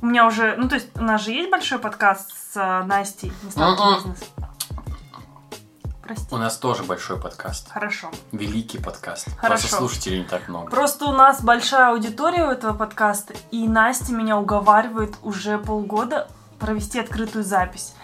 [0.00, 3.32] У меня уже, ну, то есть, у нас же есть большой подкаст с а, Настей,
[3.42, 4.22] бизнес.
[6.04, 6.34] Прости.
[6.34, 7.70] У нас тоже большой подкаст.
[7.70, 8.10] Хорошо.
[8.30, 9.26] Великий подкаст.
[9.38, 9.62] Хорошо.
[9.62, 10.70] Просто слушателей не так много.
[10.70, 17.00] Просто у нас большая аудитория у этого подкаста, и Настя меня уговаривает уже полгода провести
[17.00, 17.94] открытую запись.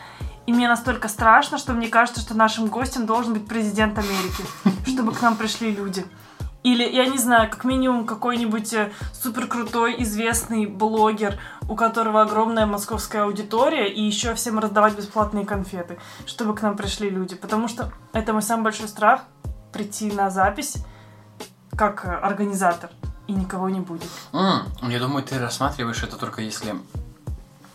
[0.46, 4.44] И мне настолько страшно, что мне кажется, что нашим гостем должен быть президент Америки,
[4.90, 6.06] чтобы к нам пришли люди.
[6.62, 8.74] Или, я не знаю, как минимум какой-нибудь
[9.14, 15.98] супер крутой известный блогер, у которого огромная московская аудитория, и еще всем раздавать бесплатные конфеты,
[16.26, 17.34] чтобы к нам пришли люди.
[17.34, 19.22] Потому что это мой самый большой страх
[19.72, 20.84] прийти на запись
[21.76, 22.90] как э, организатор,
[23.26, 24.10] и никого не будет.
[24.32, 26.74] М, я думаю, ты рассматриваешь это только если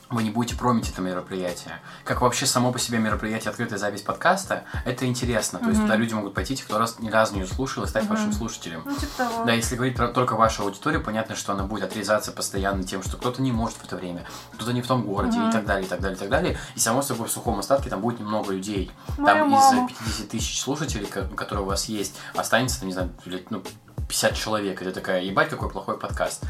[0.09, 1.79] вы не будете промить это мероприятие.
[2.03, 5.59] Как вообще само по себе мероприятие открытая запись подкаста, это интересно.
[5.59, 8.13] То есть туда люди могут пойти, кто раз ни разу не слушал, и стать Мгм.
[8.15, 8.83] вашим слушателем.
[8.85, 9.45] Ну, типа того.
[9.45, 13.17] Да, если говорить про только вашу аудиторию, понятно, что она будет отрезаться постоянно тем, что
[13.17, 15.49] кто-то не может в это время, кто-то не в том городе Мгм.
[15.49, 16.57] и так далее, и так далее, и так далее.
[16.75, 18.91] И само собой в сухом остатке там будет немного людей.
[19.17, 19.87] Мою там маму.
[19.89, 23.11] из 50 тысяч слушателей, ко- которые у вас есть, останется, там, не знаю,
[23.49, 23.63] ну,
[24.07, 24.81] 50 человек.
[24.81, 26.43] И ты такая, ебать, какой плохой подкаст.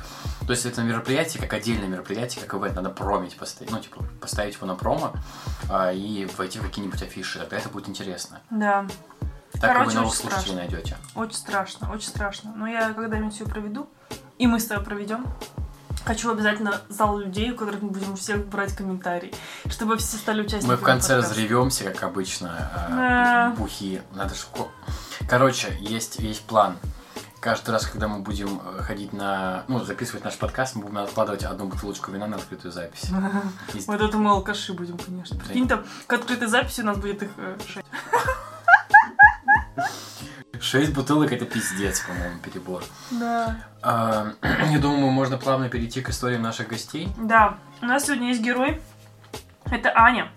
[0.46, 4.56] То есть это мероприятие, как отдельное мероприятие, как ивент, надо промить, постоять, ну, типа, поставить
[4.56, 5.14] его на промо
[5.70, 7.40] а, и войти в какие-нибудь афиши.
[7.40, 8.42] Тогда это будет интересно.
[8.52, 8.86] Да,
[9.54, 10.56] Так Короче, вы новых слушателей страшно.
[10.56, 10.98] найдете.
[11.16, 12.54] очень страшно, очень страшно.
[12.56, 13.90] Но я когда-нибудь все проведу,
[14.38, 15.26] и мы с тобой проведем.
[16.04, 19.34] Хочу обязательно зал людей, у которых мы будем у всех брать комментарии,
[19.70, 21.34] чтобы все стали участниками Мы в конце подкаста.
[21.34, 23.56] разревемся, как обычно, а, Да.
[23.58, 24.04] бухи.
[24.14, 24.46] Надо ж...
[24.56, 24.70] ко-
[25.28, 26.78] Короче, есть, есть план.
[27.46, 29.66] Каждый раз, когда мы будем э, ходить на...
[29.68, 33.12] Ну, записывать наш подкаст, мы будем откладывать одну бутылочку вина на открытую запись.
[33.86, 35.38] Вот это мы алкаши будем, конечно.
[35.38, 37.86] Прикинь, там к открытой записи у нас будет их э, шесть.
[40.60, 42.84] Шесть бутылок это пиздец, по-моему, перебор.
[43.12, 43.58] Да.
[43.84, 44.32] А,
[44.72, 47.10] Я думаю, можно плавно перейти к истории наших гостей.
[47.16, 48.82] Да, у нас сегодня есть герой.
[49.66, 50.32] Это Аня.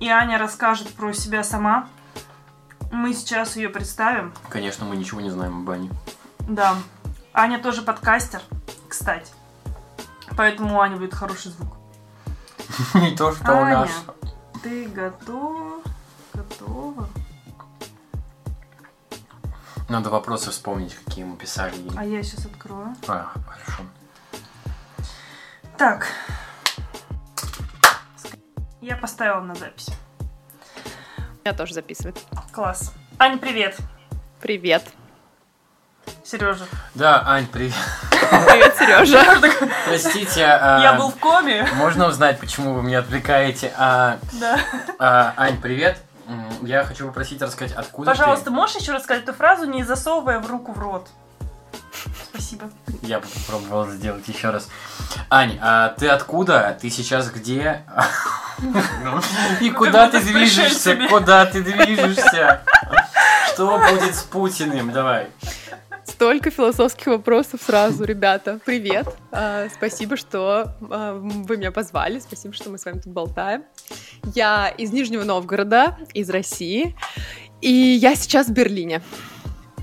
[0.00, 1.88] И Аня расскажет про себя сама.
[2.92, 4.34] Мы сейчас ее представим.
[4.50, 5.90] Конечно, мы ничего не знаем об Ане.
[6.46, 6.76] Да.
[7.32, 8.40] Аня тоже подкастер,
[8.88, 9.32] кстати.
[10.36, 11.76] Поэтому у Ани будет хороший звук.
[12.94, 13.90] Не то, что у Аня, нас.
[14.62, 15.82] ты готов?
[16.32, 17.08] Готова?
[19.88, 21.90] Надо вопросы вспомнить, какие мы писали ей.
[21.96, 22.94] А я сейчас открою.
[23.06, 23.82] А, хорошо.
[25.76, 26.06] Так.
[28.80, 29.88] Я поставила на запись.
[31.44, 32.18] Меня тоже записывает.
[32.52, 32.92] Класс.
[33.18, 33.76] Аня, привет.
[34.40, 34.84] Привет.
[36.24, 36.64] Сережа.
[36.94, 37.74] Да, Ань, привет.
[38.10, 39.24] Привет, Сережа.
[39.86, 41.68] Простите, а, Я был в коме.
[41.74, 43.72] можно узнать, почему вы меня отвлекаете?
[43.76, 44.58] А, Да.
[44.98, 45.98] а, Ань, привет.
[46.62, 50.72] Я хочу попросить рассказать, откуда Пожалуйста, можешь еще рассказать эту фразу, не засовывая в руку
[50.72, 51.08] в рот?
[52.30, 52.68] Спасибо.
[53.02, 54.68] Я бы попробовал сделать еще раз.
[55.30, 56.76] Ань, а ты откуда?
[56.80, 57.84] Ты сейчас где?
[59.60, 60.96] И куда ты движешься?
[61.08, 62.62] Куда ты движешься?
[63.52, 64.92] Что будет с Путиным?
[64.92, 65.28] Давай.
[66.16, 68.58] Столько философских вопросов сразу, ребята.
[68.64, 69.06] Привет.
[69.32, 72.20] А, спасибо, что а, вы меня позвали.
[72.20, 73.64] Спасибо, что мы с вами тут болтаем.
[74.34, 76.96] Я из Нижнего Новгорода, из России.
[77.60, 79.02] И я сейчас в Берлине.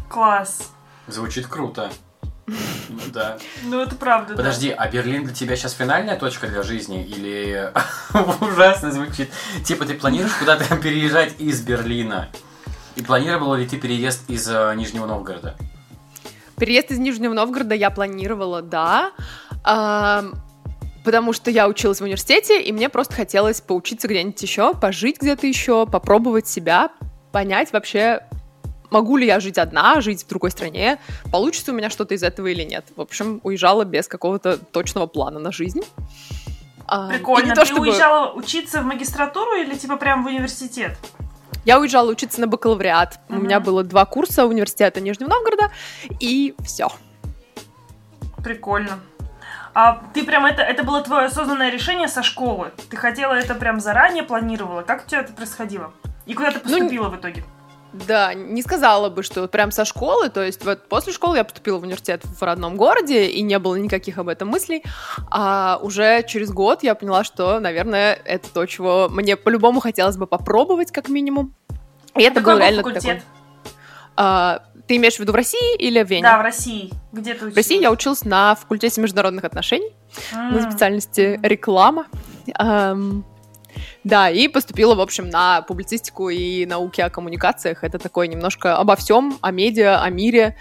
[0.10, 0.72] Класс.
[1.06, 1.92] Звучит круто.
[2.48, 3.38] Ну да.
[3.66, 4.38] Ну, это правда, да.
[4.38, 7.06] Подожди, а Берлин для тебя сейчас финальная точка для жизни?
[7.06, 7.72] Или
[8.42, 9.30] ужасно звучит?
[9.64, 12.30] Типа ты планируешь куда-то переезжать из Берлина?
[12.96, 15.56] И планировала ли ты переезд из э, Нижнего Новгорода?
[16.64, 19.12] Переезд из Нижнего Новгорода я планировала, да.
[19.66, 20.34] Ам,
[21.04, 25.46] Потому что я училась в университете, и мне просто хотелось поучиться где-нибудь еще, пожить где-то
[25.46, 26.92] еще, попробовать себя,
[27.34, 28.22] понять вообще,
[28.92, 31.00] могу ли я жить одна, жить в другой стране,
[31.34, 32.86] получится у меня что-то из этого или нет.
[32.96, 35.82] В общем, уезжала без какого-то точного плана на жизнь.
[36.88, 37.48] А, и Прикольно.
[37.48, 40.98] не то, Ты чтобы- уезжала учиться в магистратуру или типа прям в университет?
[41.66, 43.20] Я уезжала учиться на бакалавриат.
[43.30, 43.44] У Мгм.
[43.44, 45.72] меня было два курса университета Нижнего Новгорода,
[46.20, 46.90] и все.
[48.44, 49.00] Прикольно.
[49.74, 52.72] А ты прям это, это было твое осознанное решение со школы?
[52.90, 54.82] Ты хотела это прям заранее планировала?
[54.84, 55.92] Как у тебя это происходило?
[56.26, 57.44] И куда ты Ну, поступила в итоге?
[57.94, 61.78] Да, не сказала бы, что прям со школы, то есть вот после школы я поступила
[61.78, 64.84] в университет в родном городе, и не было никаких об этом мыслей,
[65.30, 70.26] а уже через год я поняла, что, наверное, это то, чего мне по-любому хотелось бы
[70.26, 71.54] попробовать, как минимум.
[72.16, 73.04] И это Какой был реально факультет?
[73.04, 73.22] такой...
[74.16, 76.24] А, ты имеешь в виду в России или в Вене?
[76.24, 76.92] Да, в России.
[77.12, 77.54] Где ты училась?
[77.54, 79.92] В России я училась на факультете международных отношений,
[80.32, 80.72] на М.
[80.72, 82.08] специальности реклама.
[82.56, 83.26] Ам,
[84.04, 87.84] да, и поступила, в общем, на публицистику и науки о коммуникациях.
[87.84, 90.58] Это такое немножко обо всем, о медиа, о мире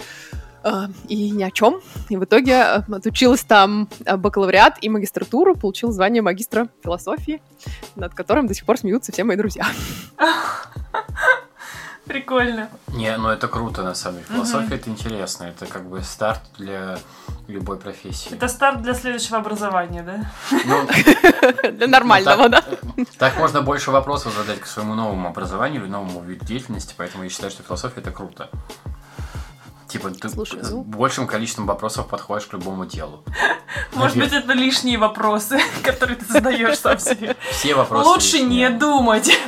[0.64, 0.70] э,
[1.08, 1.80] и ни о чем.
[2.08, 7.42] И в итоге э, отучилась там э, бакалавриат и магистратуру, получила звание магистра философии,
[7.96, 9.66] над которым до сих пор смеются все мои друзья.
[12.06, 12.68] Прикольно.
[12.88, 14.28] Не, ну это круто, на самом деле.
[14.34, 15.44] Философия это интересно.
[15.44, 16.98] Это как бы старт для
[17.46, 18.32] любой профессии.
[18.34, 20.30] Это старт для следующего образования, да?
[20.64, 20.86] Ну,
[21.72, 22.60] Для нормального, ну, да?
[22.62, 26.94] так, э, Так можно больше вопросов задать к своему новому образованию или новому виду деятельности,
[26.96, 28.50] поэтому я считаю, что философия это круто.
[29.86, 33.22] Типа, ты Слушай, с ну- большим количеством вопросов подходишь к любому делу.
[33.94, 37.36] Может быть, это лишние вопросы, которые ты задаешь сам себе.
[37.50, 38.70] Все вопросы Лучше лишние.
[38.70, 39.38] не думать.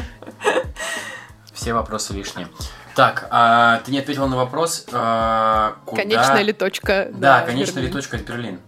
[1.64, 2.48] Все вопросы лишние.
[2.94, 6.02] Так, а, ты не ответила на вопрос, а, куда...
[6.02, 7.08] Конечная ли точка?
[7.10, 7.92] Да, конечная ли Берлин.
[7.94, 8.60] точка это Берлин.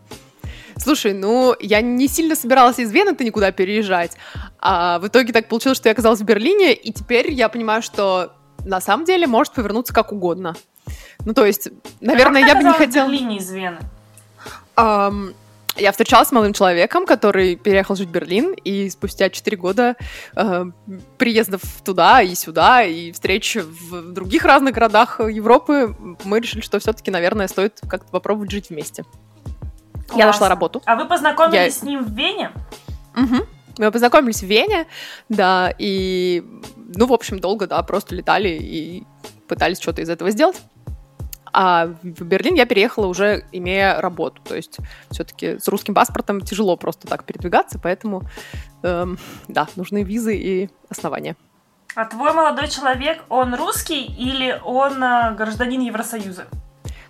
[0.78, 4.16] Слушай, ну, я не сильно собиралась из Вены-то никуда переезжать,
[4.58, 8.32] а в итоге так получилось, что я оказалась в Берлине, и теперь я понимаю, что
[8.64, 10.54] на самом деле может повернуться как угодно.
[11.26, 11.68] Ну, то есть,
[12.00, 13.08] наверное, А я бы не хотела...
[13.08, 13.80] Берлине из Вены?
[14.74, 15.34] Ам,
[15.76, 19.96] я встречалась с молодым человеком, который переехал жить в Берлин, и спустя 4 года
[20.34, 20.64] э,
[21.18, 27.10] приездов туда и сюда, и встреч в других разных городах Европы, мы решили, что все-таки,
[27.10, 29.04] наверное, стоит как-то попробовать жить вместе.
[30.14, 30.82] Я нашла работу.
[30.86, 32.52] А вы познакомились Я- с ним в Вене?
[33.14, 33.46] Мгм.
[33.78, 34.86] Мы познакомились в Вене,
[35.28, 36.42] да, и,
[36.76, 39.04] ну, в общем, долго, да, просто летали и
[39.48, 40.56] пытались что-то из этого сделать.
[41.58, 44.76] А в Берлин я переехала уже имея работу, то есть
[45.10, 48.24] все-таки с русским паспортом тяжело просто так передвигаться, поэтому,
[48.82, 51.34] эм, да, нужны визы и основания.
[51.94, 56.44] А твой молодой человек, он русский или он а, гражданин Евросоюза?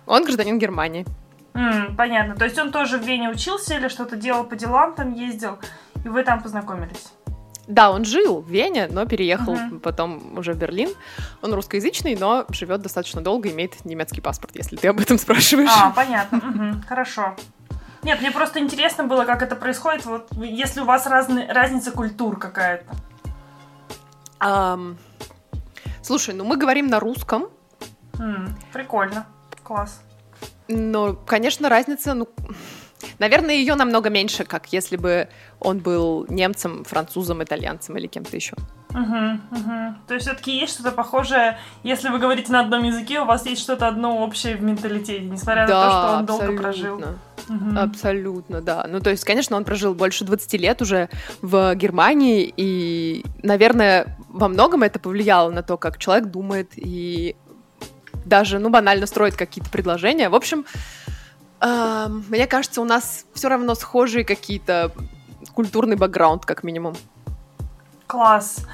[0.05, 1.05] Он гражданин Германии.
[1.53, 2.37] М, понятно.
[2.37, 5.59] То есть он тоже в Вене учился или что-то делал по делам, там ездил,
[6.05, 7.11] и вы там познакомились?
[7.67, 9.79] Да, он жил в Вене, но переехал Мгм.
[9.81, 10.89] потом уже в Берлин.
[11.41, 15.69] Он русскоязычный, но живет достаточно долго, имеет немецкий паспорт, если ты об этом спрашиваешь.
[15.75, 16.37] А, понятно.
[16.37, 17.35] Мгм, Хорошо.
[18.03, 22.37] Нет, мне просто интересно было, как это происходит, вот если у вас разный, разница культур
[22.39, 22.85] какая-то.
[24.39, 24.97] Ам,
[26.01, 27.47] Слушай, ну мы говорим на русском,
[28.19, 29.25] М, Прикольно.
[29.63, 29.99] Класс.
[30.69, 32.29] но, конечно, разница, ну,
[33.19, 35.29] наверное, ее намного меньше, как если бы
[35.59, 38.55] он был немцем, французом, итальянцем или кем-то еще.
[38.89, 39.97] Мгм, мгм.
[40.07, 43.61] То есть все-таки есть что-то похожее, если вы говорите на одном языке, у вас есть
[43.61, 46.95] что-то одно общее в менталитете, несмотря на то, что он долго прожил.
[46.95, 47.19] абсолютно.
[47.49, 47.77] Мгм.
[47.77, 48.85] Абсолютно, да.
[48.89, 51.09] Ну, то есть, конечно, он прожил больше 20 лет уже
[51.41, 57.35] в Германии, и, наверное, во многом это повлияло на то, как человек думает и
[58.25, 60.27] даже, ну, банально строит какие-то предложения.
[60.29, 60.65] В общем,
[61.61, 64.91] мне кажется, у нас все равно схожие какие-то
[65.53, 66.95] культурный бэкграунд, как минимум.
[68.05, 68.65] Класс.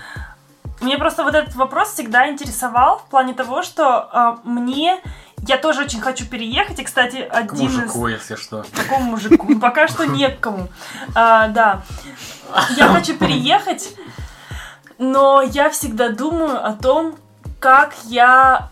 [0.81, 5.01] Мне просто вот этот вопрос всегда интересовал в плане того, что а, мне
[5.47, 6.79] я тоже очень хочу переехать.
[6.79, 8.65] И, кстати, К один из мужику, если что.
[8.75, 9.59] Какому мужику?
[9.61, 10.67] Пока что не к кому.
[11.15, 11.83] А, да.
[12.75, 13.95] Я хочу переехать,
[14.97, 17.15] но я всегда думаю о том,
[17.59, 18.69] как я,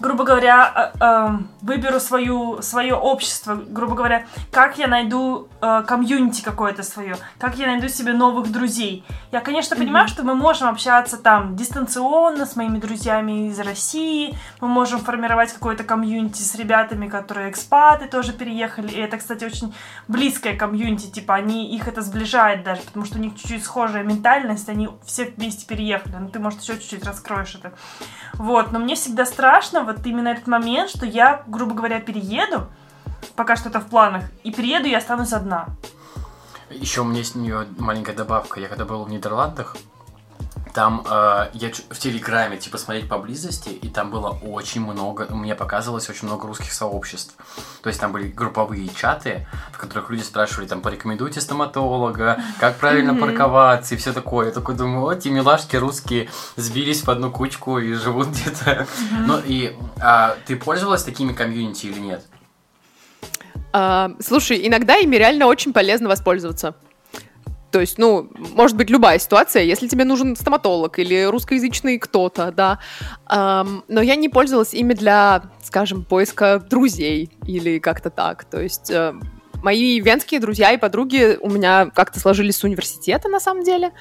[0.00, 6.42] грубо говоря, э, эм, выберу свою, свое общество, грубо говоря, как я найду э, комьюнити
[6.42, 9.04] какое-то свое, как я найду себе новых друзей.
[9.32, 9.78] Я, конечно, mm-hmm.
[9.78, 15.52] понимаю, что мы можем общаться там дистанционно с моими друзьями из России, мы можем формировать
[15.52, 19.74] какое-то комьюнити с ребятами, которые экспаты тоже переехали, и это, кстати, очень
[20.06, 24.68] близкое комьюнити, типа они, их это сближает даже, потому что у них чуть-чуть схожая ментальность,
[24.68, 27.72] они все вместе переехали, ну ты, может, еще чуть-чуть раскроешь это.
[28.34, 32.66] Вот, но мне всегда страшно вот именно этот момент, что я грубо говоря, перееду,
[33.34, 35.66] пока что-то в планах, и перееду и останусь одна.
[36.70, 38.60] Еще у меня есть нее маленькая добавка.
[38.60, 39.76] Я когда был в Нидерландах,
[40.76, 46.10] там э, я в Телеграме, типа, смотреть поблизости, и там было очень много, мне показывалось
[46.10, 47.34] очень много русских сообществ.
[47.80, 53.14] То есть там были групповые чаты, в которых люди спрашивали, там, порекомендуйте стоматолога, как правильно
[53.14, 54.48] парковаться и все такое.
[54.48, 58.86] Я такой думаю, вот эти милашки русские сбились в одну кучку и живут где-то.
[59.26, 62.22] Ну и а, ты пользовалась такими комьюнити или нет?
[63.72, 66.74] А, слушай, иногда ими реально очень полезно воспользоваться.
[67.70, 72.78] То есть, ну, может быть любая ситуация, если тебе нужен стоматолог или русскоязычный кто-то, да.
[73.30, 78.44] Эм, но я не пользовалась ими для, скажем, поиска друзей или как-то так.
[78.44, 79.14] То есть э,
[79.62, 83.92] мои венские друзья и подруги у меня как-то сложились с университета на самом деле.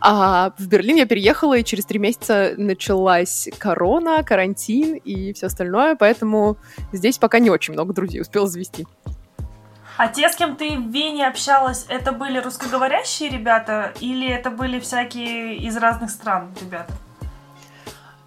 [0.00, 5.96] А в Берлин я переехала, и через три месяца началась корона, карантин и все остальное,
[5.96, 6.58] поэтому
[6.92, 8.86] здесь пока не очень много друзей успела завести.
[9.96, 14.78] А те, с кем ты в Вене общалась, это были русскоговорящие ребята или это были
[14.78, 16.92] всякие из разных стран ребята?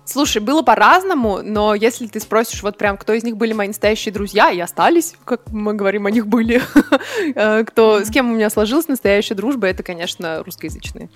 [0.03, 4.11] Слушай, было по-разному, но если ты спросишь, вот прям, кто из них были мои настоящие
[4.11, 6.63] друзья, и остались, как мы говорим, о них были,
[7.35, 11.09] э, кто, с кем у меня сложилась настоящая дружба, это, конечно, русскоязычные.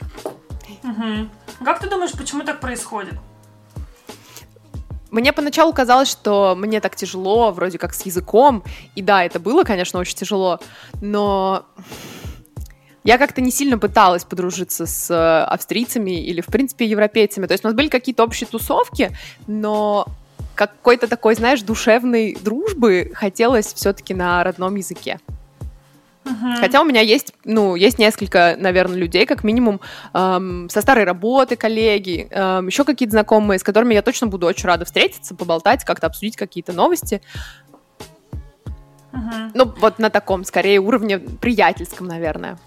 [1.65, 3.15] Как ты думаешь, почему так происходит?
[5.13, 8.63] Мне поначалу казалось, что мне так тяжело, вроде как с языком.
[8.95, 10.59] И да, это было, конечно, очень тяжело,
[11.03, 11.67] но
[13.03, 17.45] я как-то не сильно пыталась подружиться с э, австрийцами или, в принципе, европейцами.
[17.45, 20.07] То есть у нас были какие-то общие тусовки, но
[20.55, 25.19] какой-то такой, знаешь, душевной дружбы хотелось все-таки на родном языке.
[26.25, 26.55] Uh-huh.
[26.59, 29.81] Хотя у меня есть, ну, есть несколько, наверное, людей, как минимум,
[30.13, 34.67] эм, со старой работы, коллеги, эм, еще какие-то знакомые, с которыми я точно буду очень
[34.67, 37.21] рада встретиться, поболтать, как-то обсудить какие-то новости.
[39.11, 39.51] Uh-huh.
[39.53, 42.57] Ну, вот на таком, скорее, уровне приятельском, наверное.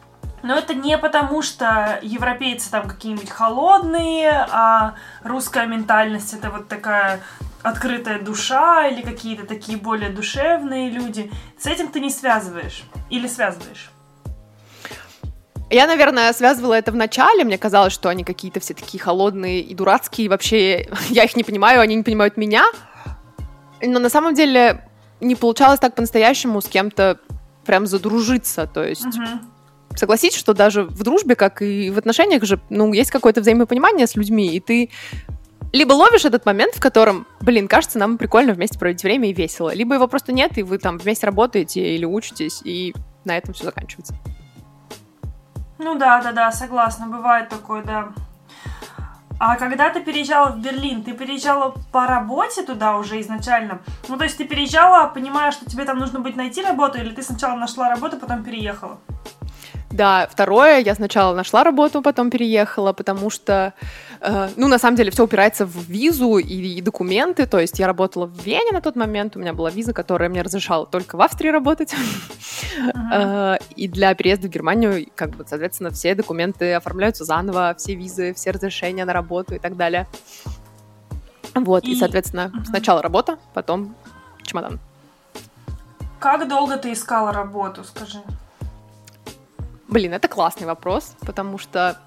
[0.43, 7.21] Но это не потому, что европейцы там какие-нибудь холодные, а русская ментальность это вот такая
[7.67, 11.31] открытая душа или какие-то такие более душевные люди.
[11.59, 13.91] С этим ты не связываешь или связываешь?
[15.69, 17.43] Я, наверное, связывала это в начале.
[17.43, 20.29] Мне казалось, что они какие-то все такие холодные и дурацкие.
[20.29, 22.65] Вообще, я их не понимаю, они не понимают меня.
[23.83, 24.89] Но на самом деле
[25.21, 27.19] не получалось так по-настоящему с кем-то
[27.65, 28.67] прям задружиться.
[28.67, 29.07] То есть...
[29.07, 29.41] Uh-huh
[29.99, 34.15] согласитесь, что даже в дружбе, как и в отношениях же, ну, есть какое-то взаимопонимание с
[34.15, 34.91] людьми, и ты
[35.73, 39.75] либо ловишь этот момент, в котором, блин, кажется, нам прикольно вместе проводить время и весело,
[39.75, 43.65] либо его просто нет, и вы там вместе работаете или учитесь, и на этом все
[43.65, 44.15] заканчивается.
[45.79, 48.09] Ну да, да, да, согласна, бывает такое, да.
[49.39, 53.81] А когда ты переезжала в Берлин, ты переезжала по работе туда уже изначально?
[54.09, 57.23] Ну, то есть ты переезжала, понимая, что тебе там нужно будет найти работу, или ты
[57.23, 58.99] сначала нашла работу, потом переехала?
[59.91, 63.75] Да, второе, я сначала нашла работу, потом переехала, потому что,
[64.57, 67.47] ну, на самом деле, все упирается в визу и, и документы.
[67.47, 70.43] То есть я работала в Вене на тот момент, у меня была виза, которая мне
[70.43, 71.95] разрешала только в Австрии работать.
[72.77, 73.63] Uh-huh.
[73.75, 78.51] и для переезда в Германию, как бы, соответственно, все документы оформляются заново, все визы, все
[78.51, 80.07] разрешения на работу и так далее.
[81.55, 83.95] Вот, и, и соответственно, сначала работа, потом
[84.43, 84.79] чемодан.
[86.19, 88.19] Как долго ты искала работу, скажи?
[89.89, 91.99] Блин, это классный вопрос, потому что...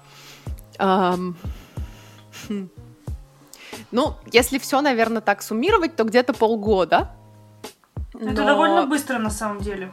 [0.78, 1.36] Эм,
[2.48, 2.68] хм,
[3.90, 7.10] ну, если все, наверное, так суммировать, то где-то полгода.
[8.14, 9.92] Это довольно быстро на самом деле.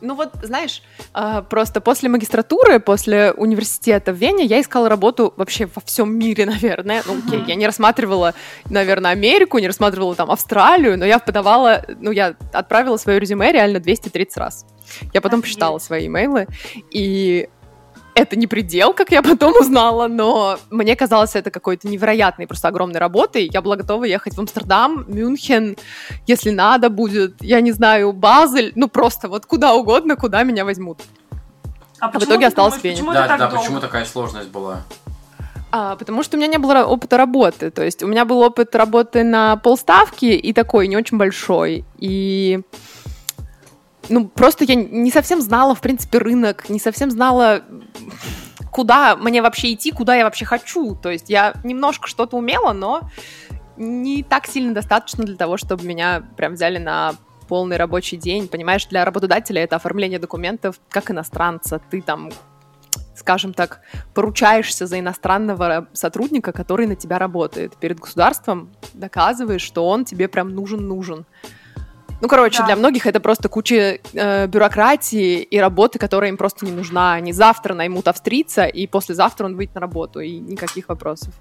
[0.00, 0.82] Ну вот, знаешь,
[1.14, 6.44] а, просто после магистратуры, после университета в Вене я искала работу вообще во всем мире,
[6.46, 7.02] наверное.
[7.06, 8.34] Ну, окей, я не рассматривала,
[8.68, 13.80] наверное, Америку, не рассматривала там Австралию, но я подавала, ну, я отправила свое резюме реально
[13.80, 14.66] 230 раз.
[15.14, 15.54] Я потом Офигеть.
[15.54, 16.48] посчитала свои имейлы,
[16.90, 17.48] и
[18.14, 23.00] это не предел, как я потом узнала, но мне казалось это какой-то невероятной, просто огромной
[23.00, 23.48] работой.
[23.52, 25.76] Я была готова ехать в Амстердам, Мюнхен,
[26.26, 31.00] если надо будет, я не знаю, Базель, ну просто вот куда угодно, куда меня возьмут.
[32.00, 33.02] А, а в итоге осталась в Вене.
[33.02, 33.56] Да, да, долго?
[33.56, 34.82] почему такая сложность была?
[35.70, 37.70] А, потому что у меня не было опыта работы.
[37.70, 41.84] То есть у меня был опыт работы на полставки и такой, не очень большой.
[41.98, 42.60] И
[44.08, 47.62] ну, просто я не совсем знала, в принципе, рынок, не совсем знала,
[48.70, 50.96] куда мне вообще идти, куда я вообще хочу.
[50.96, 53.02] То есть я немножко что-то умела, но
[53.76, 57.14] не так сильно достаточно для того, чтобы меня прям взяли на
[57.48, 58.48] полный рабочий день.
[58.48, 61.80] Понимаешь, для работодателя это оформление документов как иностранца.
[61.90, 62.30] Ты там
[63.14, 63.80] скажем так,
[64.12, 67.76] поручаешься за иностранного сотрудника, который на тебя работает.
[67.76, 71.24] Перед государством доказываешь, что он тебе прям нужен-нужен.
[72.24, 72.64] Ну, короче, Да.
[72.64, 77.12] для многих это просто куча э, бюрократии и работы, которая им просто не нужна.
[77.12, 81.34] Они завтра наймут австрийца, и послезавтра он выйдет на работу, и никаких вопросов.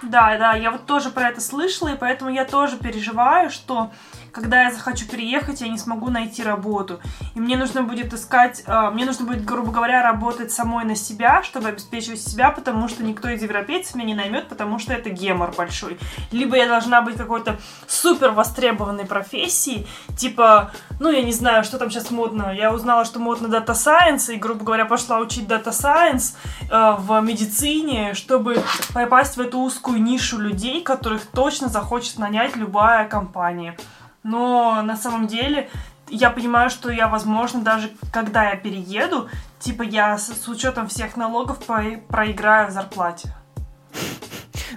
[0.00, 3.90] Да, да, я вот тоже про это слышала, и поэтому я тоже переживаю, что
[4.34, 6.98] когда я захочу переехать, я не смогу найти работу.
[7.34, 11.44] И мне нужно будет искать, э, мне нужно будет, грубо говоря, работать самой на себя,
[11.44, 15.54] чтобы обеспечивать себя, потому что никто из европейцев меня не наймет, потому что это гемор
[15.56, 15.98] большой.
[16.32, 21.90] Либо я должна быть какой-то супер востребованной профессией, типа, ну, я не знаю, что там
[21.90, 22.52] сейчас модно.
[22.52, 26.34] Я узнала, что модно Data Science, и, грубо говоря, пошла учить Data Science
[26.70, 28.60] э, в медицине, чтобы
[28.92, 33.76] попасть в эту узкую нишу людей, которых точно захочет нанять любая компания.
[34.24, 35.68] Но на самом деле
[36.08, 39.28] я понимаю, что я, возможно, даже когда я перееду,
[39.60, 43.32] типа я с, с учетом всех налогов про- проиграю в зарплате.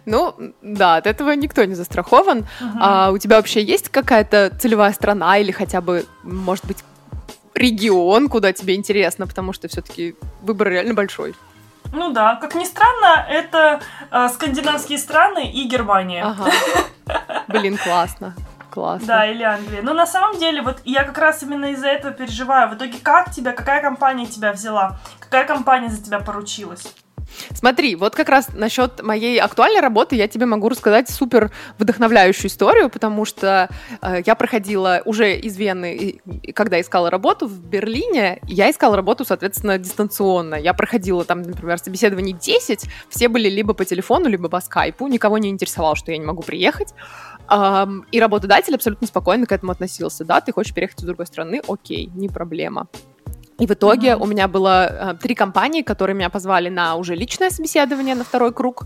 [0.05, 2.45] Ну, да, от этого никто не застрахован.
[2.61, 2.79] Мгм.
[2.81, 6.77] А у тебя вообще есть какая-то целевая страна или хотя бы, может быть,
[7.53, 11.35] регион, куда тебе интересно, потому что все-таки выбор реально большой.
[11.93, 13.79] Ну да, как ни странно, это
[14.11, 16.23] э, скандинавские страны и Германия.
[16.23, 16.51] Ага.
[17.47, 18.35] Блин, классно.
[18.77, 19.07] Классно.
[19.07, 19.81] Да, или Англия.
[19.81, 22.69] Но на самом деле, вот я как раз именно из-за этого переживаю.
[22.69, 24.99] В итоге, как тебя, какая компания тебя взяла?
[25.19, 26.93] Какая компания за тебя поручилась?
[27.53, 32.89] Смотри, вот как раз насчет моей актуальной работы я тебе могу рассказать супер вдохновляющую историю,
[32.89, 33.67] потому что
[34.01, 38.95] э, я проходила уже из Вены, и- и когда искала работу в Берлине, я искала
[38.95, 40.55] работу, соответственно, дистанционно.
[40.55, 45.37] Я проходила там, например, собеседований 10, все были либо по телефону, либо по скайпу, никого
[45.39, 46.93] не интересовало, что я не могу приехать.
[48.11, 50.25] И работодатель абсолютно спокойно к этому относился.
[50.25, 52.87] Да, ты хочешь переехать из другой страны, окей, не проблема.
[53.59, 54.21] И в итоге Мгм.
[54.21, 58.53] у меня было э, три компании, которые меня позвали на уже личное собеседование, на второй
[58.53, 58.83] круг.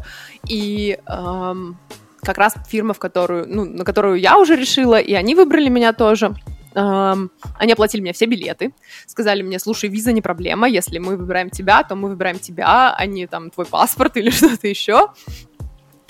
[0.48, 1.78] И эм,
[2.24, 5.92] как раз фирма, в которую, ну, на которую я уже решила, и они выбрали меня
[5.92, 6.34] тоже.
[6.74, 8.74] Эм, они оплатили мне все билеты,
[9.08, 13.06] сказали мне, слушай, виза не проблема, если мы выбираем тебя, то мы выбираем тебя, а
[13.06, 15.10] не там твой паспорт или что-то еще.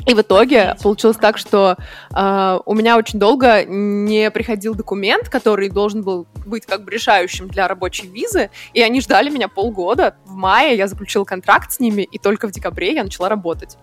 [0.05, 1.77] И в итоге получилось так, что
[2.15, 7.47] э, у меня очень долго не приходил документ, который должен был быть как бы решающим
[7.47, 10.15] для рабочей визы, и они ждали меня полгода.
[10.25, 13.77] В мае я заключила контракт с ними, и только в декабре я начала работать.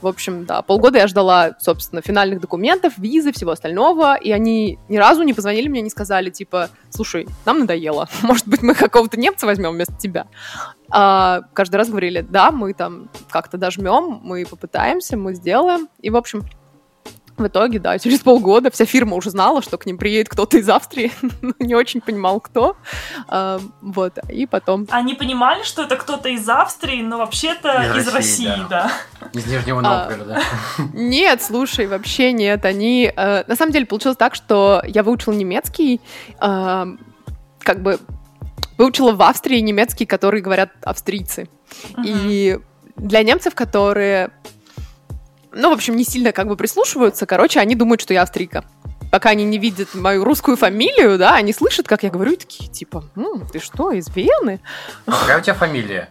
[0.00, 4.96] В общем, да, полгода я ждала, собственно, финальных документов, визы, всего остального, и они ни
[4.96, 9.44] разу не позвонили мне, не сказали, типа, слушай, нам надоело, может быть, мы какого-то немца
[9.44, 10.26] возьмем вместо тебя.
[10.90, 15.88] А каждый раз говорили, да, мы там как-то дожмем, мы попытаемся, мы сделаем.
[16.00, 16.42] И, в общем,
[17.40, 20.68] в итоге, да, через полгода вся фирма уже знала, что к ним приедет кто-то из
[20.68, 21.10] Австрии,
[21.40, 22.76] но не очень понимал, кто.
[23.28, 24.86] А, вот, и потом...
[24.90, 28.92] Они понимали, что это кто-то из Австрии, но вообще-то Из из, России, России, да.
[29.20, 29.28] да.
[29.32, 30.08] Из Нижнего А.
[30.08, 30.40] Новгорода.
[30.92, 32.64] Нет, слушай, вообще нет.
[32.64, 33.10] Они...
[33.14, 36.00] э, на самом деле получилось так, что я выучила немецкий,
[36.40, 36.86] э,
[37.60, 37.98] как бы
[38.80, 41.50] выучила в Австрии немецкий, который говорят австрийцы.
[41.90, 42.02] Мгм.
[42.06, 42.58] И
[42.96, 44.30] для немцев, которые,
[45.52, 48.64] ну, в общем, не сильно как бы прислушиваются, короче, они думают, что я австрийка.
[49.12, 52.70] Пока они не видят мою русскую фамилию, да, они слышат, как я говорю, и такие,
[52.70, 54.60] типа, «М, ты что, из Вены?
[55.04, 56.08] Какая у тебя фамилия?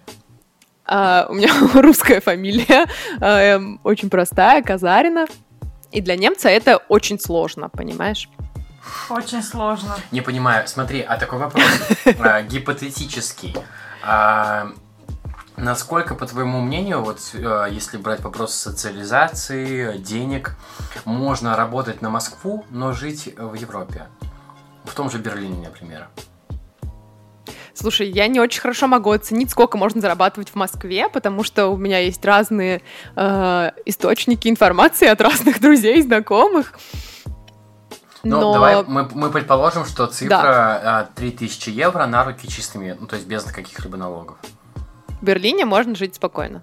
[0.86, 2.86] А, у меня русская фамилия,
[3.20, 5.26] а, эм, очень простая, Казарина.
[5.92, 8.30] И для немца это очень сложно, понимаешь?
[9.10, 9.96] Очень сложно.
[10.12, 10.68] Не понимаю.
[10.68, 11.66] Смотри, а такой вопрос
[12.20, 13.56] а, гипотетический.
[14.04, 14.72] А,
[15.62, 20.56] Насколько, по твоему мнению, вот э, если брать вопрос социализации, денег,
[21.04, 24.08] можно работать на Москву, но жить в Европе?
[24.86, 26.08] В том же Берлине, например.
[27.74, 31.78] Слушай, я не очень хорошо могу оценить, сколько можно зарабатывать в Москве, потому что у
[31.78, 32.82] меня есть разные
[33.18, 36.74] э, источники информации от разных друзей, знакомых.
[38.24, 43.08] Ну, Но давай мы, мы предположим, что цифра а, 3000 евро на руки чистыми, ну,
[43.08, 44.38] то есть без каких-либо налогов.
[45.22, 46.62] в Берлине можно жить спокойно.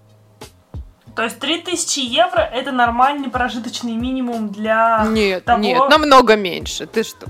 [1.14, 6.86] То есть 3000 евро это нормальный прожиточный минимум для нет, того- нет, намного меньше.
[6.86, 7.26] Ты что?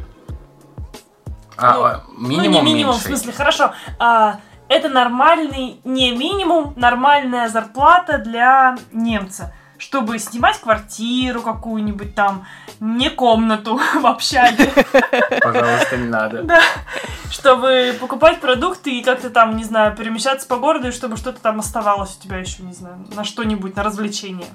[1.56, 3.06] А, Ну, а, ну, минимум не минимум, меньше.
[3.06, 3.72] в смысле, хорошо.
[4.00, 9.54] А, это нормальный, не минимум, нормальная зарплата для немца.
[9.78, 12.46] Чтобы снимать квартиру какую-нибудь там,
[12.80, 14.72] не комнату в общаге.
[15.42, 16.42] Пожалуйста, не надо.
[16.42, 16.60] Да.
[17.30, 21.60] Чтобы покупать продукты и как-то там, не знаю, перемещаться по городу, и чтобы что-то там
[21.60, 24.48] оставалось у тебя еще, не знаю, на что-нибудь, на развлечение.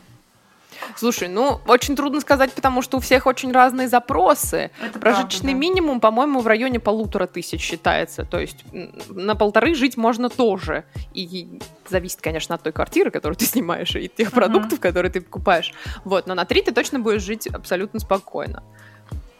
[0.96, 4.72] Слушай, ну, очень трудно сказать, потому что у всех очень разные запросы.
[4.82, 5.58] Это Прожиточный правда, да.
[5.60, 8.26] минимум, по-моему, в районе полутора тысяч считается.
[8.26, 8.64] То есть
[9.10, 10.86] на полторы жить можно тоже.
[11.14, 11.60] И
[11.90, 14.36] зависит, конечно, от той квартиры, которую ты снимаешь, и тех Мгм.
[14.36, 15.74] продуктов, которые ты покупаешь.
[16.04, 18.64] Вот, но на три ты точно будешь жить абсолютно спокойно.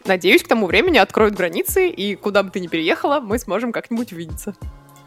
[0.04, 4.12] Надеюсь, к тому времени откроют границы, и куда бы ты ни переехала, мы сможем как-нибудь
[4.12, 4.54] увидеться.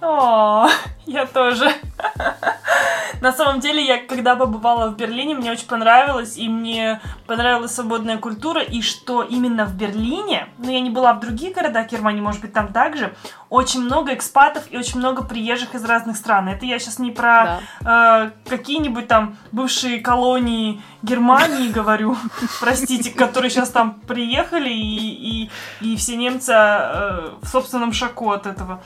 [0.06, 0.70] О,
[1.06, 1.72] я тоже.
[3.22, 8.18] На самом деле, я когда побывала в Берлине, мне очень понравилось, и мне понравилась свободная
[8.18, 12.42] культура, и что именно в Берлине, ну, я не была в других городах Германии, может
[12.42, 13.16] быть, там также,
[13.50, 16.50] очень много экспатов и очень много приезжих из разных стран.
[16.50, 18.32] Это я сейчас не про Да.
[18.46, 22.18] э, какие-нибудь там бывшие колонии Германии говорю,
[22.60, 25.52] простите, которые сейчас там приехали, и, и,
[25.82, 28.84] и все немцы э, в собственном шоку от этого.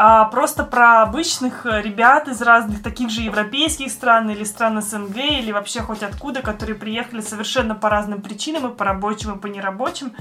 [0.00, 5.16] А просто про обычных э, ребят из разных таких же европейских стран или стран СНГ,
[5.16, 9.48] или вообще хоть откуда, которые приехали совершенно по разным причинам, и по рабочим, и по
[9.48, 10.12] нерабочим.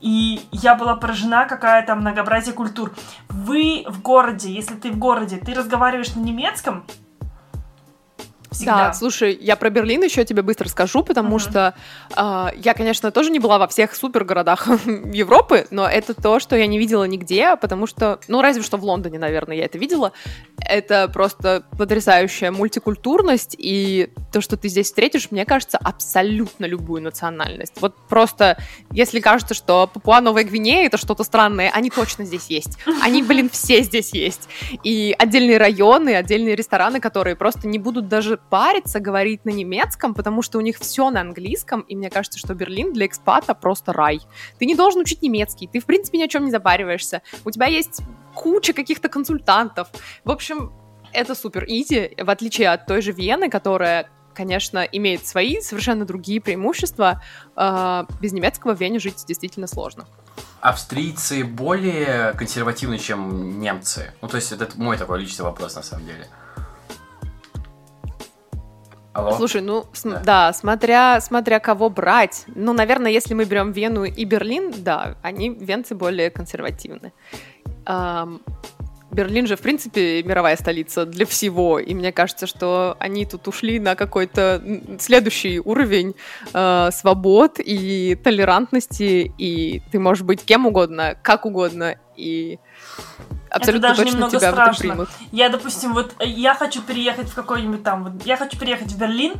[0.00, 2.92] И я была поражена, какая там многообразие культур.
[3.28, 6.84] Вы в городе, если ты в городе, ты разговариваешь на немецком,
[8.50, 8.88] Всегда.
[8.88, 11.38] Да, слушай, я про Берлин еще тебе быстро скажу, потому Мгм.
[11.38, 11.74] что
[12.14, 16.66] а, я, конечно, тоже не была во всех супергородах Европы, но это то, что я
[16.66, 20.12] не видела нигде, потому что, ну, разве что в Лондоне, наверное, я это видела.
[20.58, 27.74] Это просто потрясающая мультикультурность, и то, что ты здесь встретишь, мне кажется, абсолютно любую национальность.
[27.80, 28.58] Вот просто,
[28.90, 32.78] если кажется, что Папуа Новая Гвинея это что-то странное, они точно здесь есть.
[33.02, 34.48] Они, блин, все здесь есть.
[34.84, 40.42] И отдельные районы, отдельные рестораны, которые просто не будут даже париться говорить на немецком, потому
[40.42, 44.20] что у них все на английском, и мне кажется, что Берлин для экспата просто рай.
[44.58, 47.22] Ты не должен учить немецкий, ты, в принципе, ни о чем не запариваешься.
[47.44, 48.00] У тебя есть
[48.34, 49.88] куча каких-то консультантов.
[50.24, 50.72] В общем,
[51.12, 56.40] это супер изи, в отличие от той же Вены, которая конечно, имеет свои совершенно другие
[56.40, 57.20] преимущества.
[57.56, 60.06] Э, Без немецкого в Вене жить действительно сложно.
[60.60, 64.12] Австрийцы более консервативны, чем немцы.
[64.22, 66.28] Ну, то есть, это мой такой личный вопрос, на самом деле.
[69.18, 69.32] Алло?
[69.36, 70.48] Слушай, ну см- Да.
[70.48, 72.44] да, смотря, смотря кого брать.
[72.54, 77.12] Ну, наверное, если мы берем Вену и Берлин, да, они, венцы, более консервативны.
[77.84, 78.40] Ам,
[79.10, 83.80] Берлин же, в принципе, мировая столица для всего, и мне кажется, что они тут ушли
[83.80, 84.62] на какой-то
[85.00, 86.14] следующий уровень
[86.52, 92.58] э, свобод и толерантности, и ты можешь быть кем угодно, как угодно, и
[93.50, 94.80] абсолютно даже точно немного тебя страшно.
[94.80, 95.08] примут.
[95.32, 98.98] Я, допустим, вот э, я хочу переехать в какой-нибудь там, вот я хочу переехать в
[98.98, 99.34] Берлин,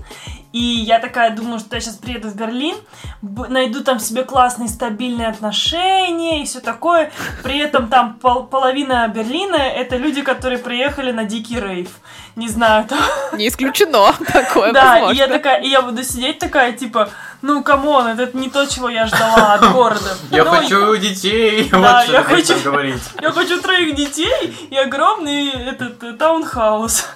[0.53, 2.77] и я такая думаю, что я сейчас приеду в Берлин,
[3.23, 7.11] найду там себе классные стабильные отношения и все такое.
[7.43, 11.91] При этом там пол- половина Берлина это люди, которые приехали на дикий рейв.
[12.37, 12.99] Не знаю, там.
[13.33, 17.11] Не исключено такое, Да, и я такая, и я буду сидеть такая, типа,
[17.43, 20.17] ну, come on, это не то, чего я ждала от города.
[20.31, 21.69] Я Ну, хочу детей!
[21.73, 23.03] Да, вот что я хочу- говорить.
[23.21, 27.07] Я хочу троих детей и огромный этот э, таунхаус.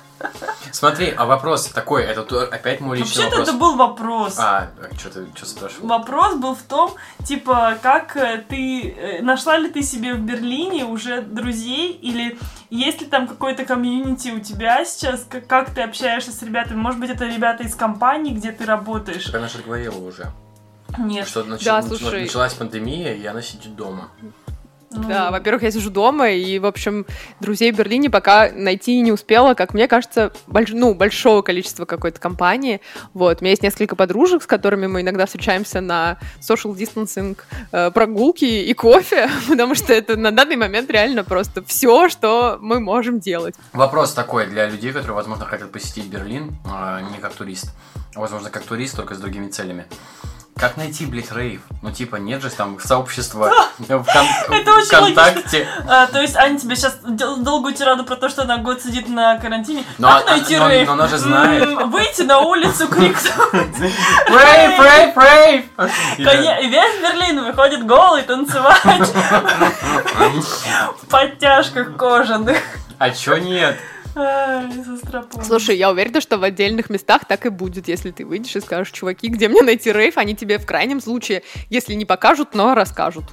[0.71, 3.49] Смотри, а вопрос такой, это то- опять мой личный Вообще-то вопрос.
[3.49, 4.39] это был вопрос.
[4.39, 5.89] А, что ты что спрашивал?
[5.89, 6.95] Вопрос был в том,
[7.25, 12.39] типа, как э, ты э, нашла ли ты себе в Берлине уже друзей или
[12.71, 16.79] есть ли там какой-то комьюнити у тебя сейчас, как, как ты общаешься с ребятами?
[16.79, 19.33] Может быть, это ребята из компании, где ты работаешь?
[19.35, 20.33] Она же говорила уже,
[20.99, 21.29] Нет.
[21.29, 22.23] что нач- Да, слушай.
[22.23, 24.09] началась пандемия, и она сидит дома.
[24.93, 27.07] Да, во-первых, я сижу дома, и, в общем,
[27.41, 30.71] друзей в Берлине пока найти не успела, как мне кажется, больш...
[30.73, 32.81] ну, большого количества какой-то компании.
[33.15, 37.37] Вот, у меня есть несколько подружек, с которыми мы иногда встречаемся на social distancing
[37.73, 42.81] э, прогулки и кофе, потому что это на данный момент реально просто все, что мы
[42.81, 43.55] можем делать.
[43.73, 47.71] Вопрос такой для людей, которые, возможно, хотят посетить Берлин, а, не как турист,
[48.15, 49.87] а, возможно, как турист, только с другими целями.
[50.57, 51.63] Как найти, блядь, рейв?
[51.81, 53.53] Ну, типа, нет же там сообщества
[54.87, 55.69] ВКонтакте.
[55.89, 59.39] А, то есть Аня тебе сейчас долгую тираду про то, что она год сидит на
[59.39, 59.85] карантине.
[59.99, 60.87] Но, как а- найти рейв?
[60.87, 61.69] но она же знает.
[61.87, 63.33] Выйти на улицу, крикнуть.
[63.53, 65.65] Рейв, рейв, рейв!
[66.19, 68.83] Весь Берлин выходит голый танцевать
[71.03, 72.59] в подтяжках кожаных.
[72.99, 73.79] А чё нет?
[75.45, 78.91] Слушай, я уверена, что в отдельных местах так и будет, если ты выйдешь и скажешь,
[78.93, 83.25] чуваки, где мне найти рейв, они тебе в крайнем случае, если не покажут, но расскажут.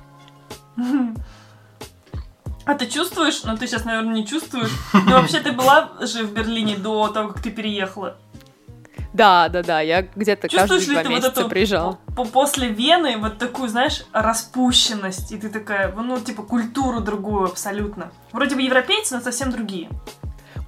[2.66, 3.44] А ты чувствуешь?
[3.44, 4.72] Ну, ты сейчас, наверное, не чувствуешь.
[4.94, 8.18] Но вообще ты была же в Берлине до того, как ты переехала.
[9.12, 12.00] Да, да, да, я где-то каждые два ты вот месяца эту приезжала.
[12.16, 18.12] по- после Вены вот такую, знаешь, распущенность, и ты такая, ну, типа, культуру другую абсолютно.
[18.32, 19.90] Вроде бы европейцы, но совсем другие.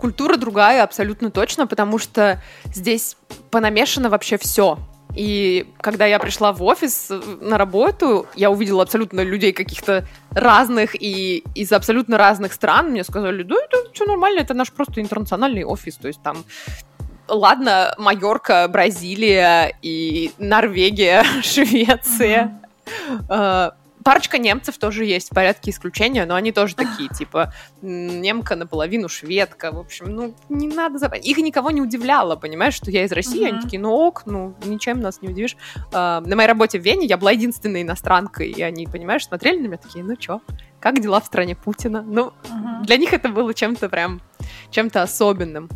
[0.01, 2.41] Культура другая, абсолютно точно, потому что
[2.73, 3.15] здесь
[3.51, 4.79] понамешано вообще все.
[5.15, 10.95] И когда я пришла в офис э, на работу, я увидела абсолютно людей каких-то разных
[10.99, 12.89] и из абсолютно разных стран.
[12.89, 15.97] Мне сказали, да, это все нормально, это наш просто интернациональный офис.
[15.97, 16.43] То есть там,
[17.27, 22.59] ладно, Майорка, Бразилия и Норвегия, Швеция.
[23.29, 23.71] Э,
[24.03, 29.71] Парочка немцев тоже есть в порядке исключения, но они тоже такие, типа, немка наполовину шведка,
[29.71, 31.25] в общем, ну, не надо забывать.
[31.25, 35.01] Их никого не удивляло, понимаешь, что я из России, они такие, ну ок, ну, ничем
[35.01, 35.55] нас не удивишь.
[35.93, 39.67] А, на моей работе в Вене я была единственной иностранкой, и они, понимаешь, смотрели на
[39.67, 40.41] меня такие, ну чё,
[40.79, 42.01] как дела в стране Путина?
[42.01, 42.33] Ну,
[42.83, 44.21] для них это было чем-то прям,
[44.71, 45.69] чем-то особенным.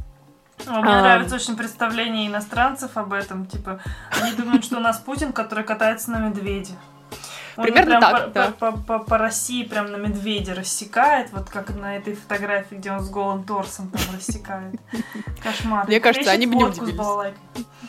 [0.65, 1.01] А, Мне А.
[1.01, 3.45] нравится очень представление иностранцев об этом.
[3.45, 3.82] Типа,
[4.21, 6.73] они думают, что у нас Путин, который катается на медведе.
[7.58, 8.51] Он Примерно так, по, да.
[8.60, 12.99] по- по- по России прям на медведе рассекает, вот как на этой фотографии, где он
[12.99, 14.76] с голым торсом там рассекает.
[15.43, 15.88] Кошмар.
[15.88, 16.97] Мне кажется, они бы не удивились.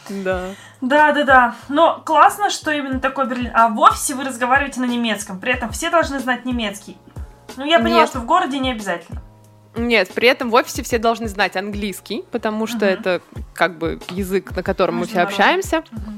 [0.08, 0.50] Да.
[0.80, 1.54] Да, да, да.
[1.68, 3.50] Но классно, что именно такой Берлин.
[3.54, 5.40] А в офисе вы разговариваете на немецком.
[5.40, 6.96] При этом все должны знать немецкий.
[7.56, 8.10] Ну, я поняла, Нет.
[8.10, 9.20] что в городе не обязательно.
[9.74, 12.86] Нет, при этом в офисе все должны знать английский, потому что Мгм.
[12.86, 13.20] это
[13.52, 15.82] как бы язык, на котором мы все общаемся.
[15.90, 16.15] Мгм.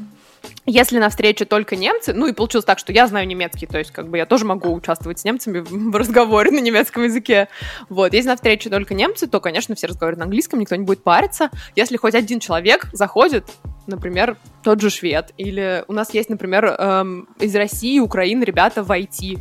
[0.71, 3.91] Если на встрече только немцы, ну и получилось так, что я знаю немецкий, то есть
[3.91, 7.49] как бы я тоже могу участвовать с немцами в разговоре на немецком языке.
[7.89, 11.03] Вот, если на встрече только немцы, то, конечно, все разговаривают на английском, никто не будет
[11.03, 11.49] париться.
[11.75, 13.47] Если хоть один человек заходит,
[13.87, 18.91] например, тот же швед, или у нас есть, например, эм, из России, Украины ребята в
[18.91, 19.39] IT,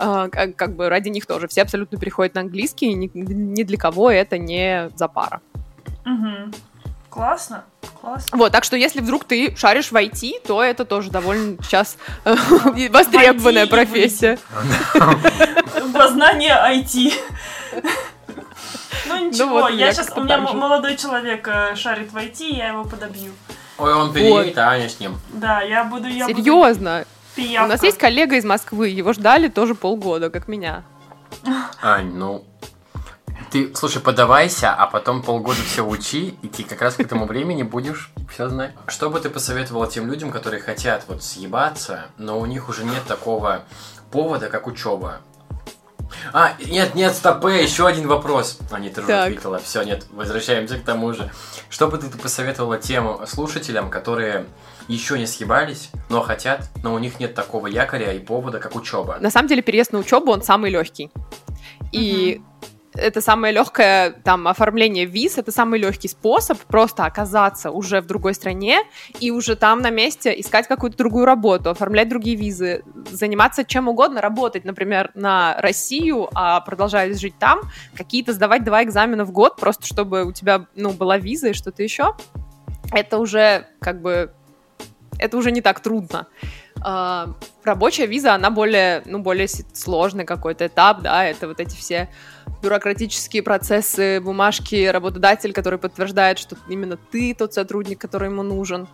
[0.00, 3.78] э, как, как бы ради них тоже все абсолютно переходят на английский, ни, ни для
[3.78, 5.40] кого это не запара.
[6.04, 6.52] Мгм.
[7.08, 7.64] Классно,
[8.00, 8.38] классно.
[8.38, 12.34] Вот, так что если вдруг ты шаришь в IT, то это тоже довольно сейчас э,
[12.90, 14.38] востребованная профессия.
[15.92, 17.12] Познание IT.
[19.06, 22.44] Ну ничего, вот у меня я сейчас, у меня молодой человек э, шарит в IT,
[22.44, 23.32] я его подобью.
[23.78, 25.18] Ой, он переедет, а Аня с ним.
[25.32, 27.04] Да, я буду, я буду Серьезно.
[27.34, 27.66] пиявка.
[27.66, 30.82] У нас есть коллега из Москвы, его ждали тоже полгода, как меня.
[31.80, 32.44] Ань, ну...
[33.50, 37.62] Ты, слушай, подавайся, а потом полгода все учи, и ты как раз к этому времени
[37.62, 38.72] будешь все знать.
[38.86, 43.04] Что бы ты посоветовала тем людям, которые хотят вот съебаться, но у них уже нет
[43.06, 43.62] такого
[44.10, 45.20] повода, как учеба?
[46.32, 48.58] А, нет, нет, стоп, э, еще один вопрос.
[48.70, 49.58] А, нет, ты уже ответила.
[49.58, 51.30] Все, нет, возвращаемся к тому же.
[51.70, 54.46] Что бы ты посоветовала тем слушателям, которые
[54.88, 59.18] еще не съебались, но хотят, но у них нет такого якоря и повода, как учеба?
[59.20, 61.10] На самом деле переезд на учебу, он самый легкий.
[61.92, 62.42] И
[62.98, 68.34] это самое легкое там оформление виз, это самый легкий способ просто оказаться уже в другой
[68.34, 68.80] стране
[69.20, 74.20] и уже там на месте искать какую-то другую работу, оформлять другие визы, заниматься чем угодно,
[74.20, 77.60] работать, например, на Россию, а продолжая жить там,
[77.94, 81.82] какие-то сдавать два экзамена в год, просто чтобы у тебя, ну, была виза и что-то
[81.82, 82.16] еще.
[82.92, 84.32] Это уже как бы
[85.18, 86.28] это уже не так трудно.
[86.80, 87.34] А,
[87.64, 92.08] рабочая виза, она более, ну, более сложный какой-то этап, да, это вот эти все
[92.62, 98.88] бюрократические процессы, бумажки, работодатель, который подтверждает, что именно ты тот сотрудник, который ему нужен.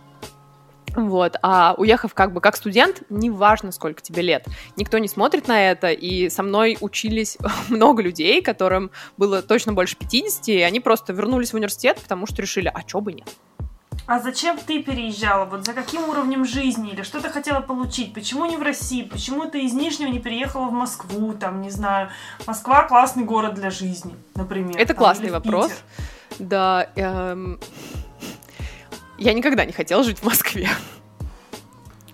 [0.95, 4.47] Вот, а уехав как бы как студент, неважно, сколько тебе лет,
[4.77, 7.37] никто не смотрит на это, и со мной учились
[7.69, 12.41] много людей, которым было точно больше 50, и они просто вернулись в университет, потому что
[12.41, 13.27] решили, а чё бы нет.
[14.07, 15.45] А зачем ты переезжала?
[15.45, 16.91] Вот за каким уровнем жизни?
[16.91, 18.13] Или что ты хотела получить?
[18.13, 19.01] Почему не в России?
[19.01, 21.33] Почему ты из Нижнего не переехала в Москву?
[21.33, 22.09] Там, не знаю,
[22.45, 24.77] Москва классный город для жизни, например.
[24.77, 25.71] Это там, классный вопрос.
[25.71, 25.83] Питер.
[26.37, 27.59] Да, эм,
[29.17, 30.69] я никогда не хотела жить в Москве.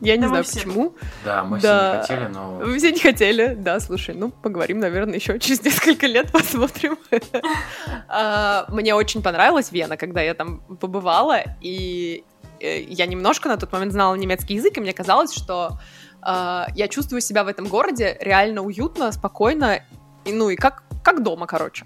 [0.02, 0.54] Я не Да мы знаю все.
[0.56, 0.96] почему.
[1.24, 2.02] Да, мы Да.
[2.04, 2.58] все не хотели, но...
[2.58, 3.54] Вы все не хотели.
[3.54, 6.98] Да, слушай, ну, поговорим, наверное, еще через несколько лет посмотрим.
[8.08, 12.24] А, Мне очень понравилась Вена, когда я там побывала, и
[12.60, 15.80] э, я немножко на тот момент знала немецкий язык, и мне казалось, что
[16.22, 19.82] а, я чувствую себя в этом городе реально уютно, спокойно,
[20.26, 21.86] и, ну и как, как дома, короче.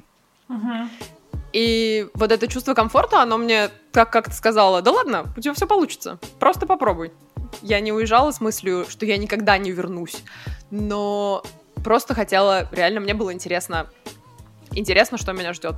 [1.56, 5.66] И вот это чувство комфорта, оно мне как как-то сказала, да ладно, у тебя все
[5.66, 7.14] получится, просто попробуй.
[7.62, 10.22] Я не уезжала с мыслью, что я никогда не вернусь,
[10.70, 11.45] но
[11.82, 13.88] просто хотела, реально мне было интересно,
[14.74, 15.76] интересно, что меня ждет.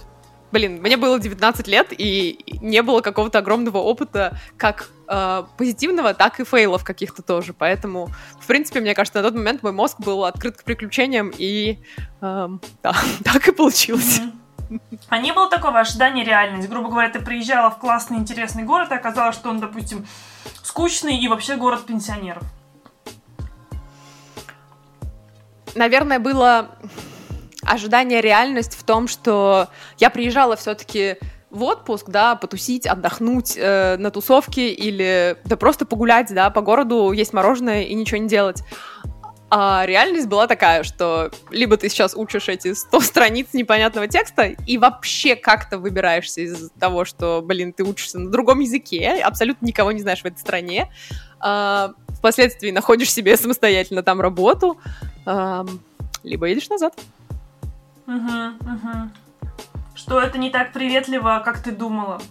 [0.51, 6.39] блин, мне было 19 лет, и не было какого-то огромного опыта как э, позитивного, так
[6.39, 7.53] и фейлов каких-то тоже.
[7.53, 8.09] Поэтому,
[8.39, 11.77] в принципе, мне кажется, на тот момент мой мозг был открыт к приключениям, и
[12.21, 12.49] э,
[12.81, 14.21] да, так и получилось.
[15.09, 16.69] А не было такого ожидания реальности?
[16.69, 20.05] Грубо говоря, ты приезжала в классный, интересный город, и оказалось, что он, допустим,
[20.63, 22.43] скучный и вообще город пенсионеров.
[25.75, 26.69] Наверное, было
[27.63, 31.17] ожидание реальность в том, что я приезжала все-таки
[31.49, 37.11] в отпуск, да, потусить, отдохнуть э, на тусовке или да просто погулять, да, по городу,
[37.11, 38.63] есть мороженое и ничего не делать.
[39.49, 44.77] А реальность была такая, что либо ты сейчас учишь эти 100 страниц непонятного текста и
[44.77, 50.01] вообще как-то выбираешься из того, что, блин, ты учишься на другом языке, абсолютно никого не
[50.01, 50.91] знаешь в этой стране,
[51.39, 54.77] а, впоследствии находишь себе самостоятельно там работу,
[55.25, 55.65] а,
[56.23, 56.93] либо едешь назад.
[58.05, 59.09] Угу, угу.
[59.95, 62.21] Что это не так приветливо, как ты думала?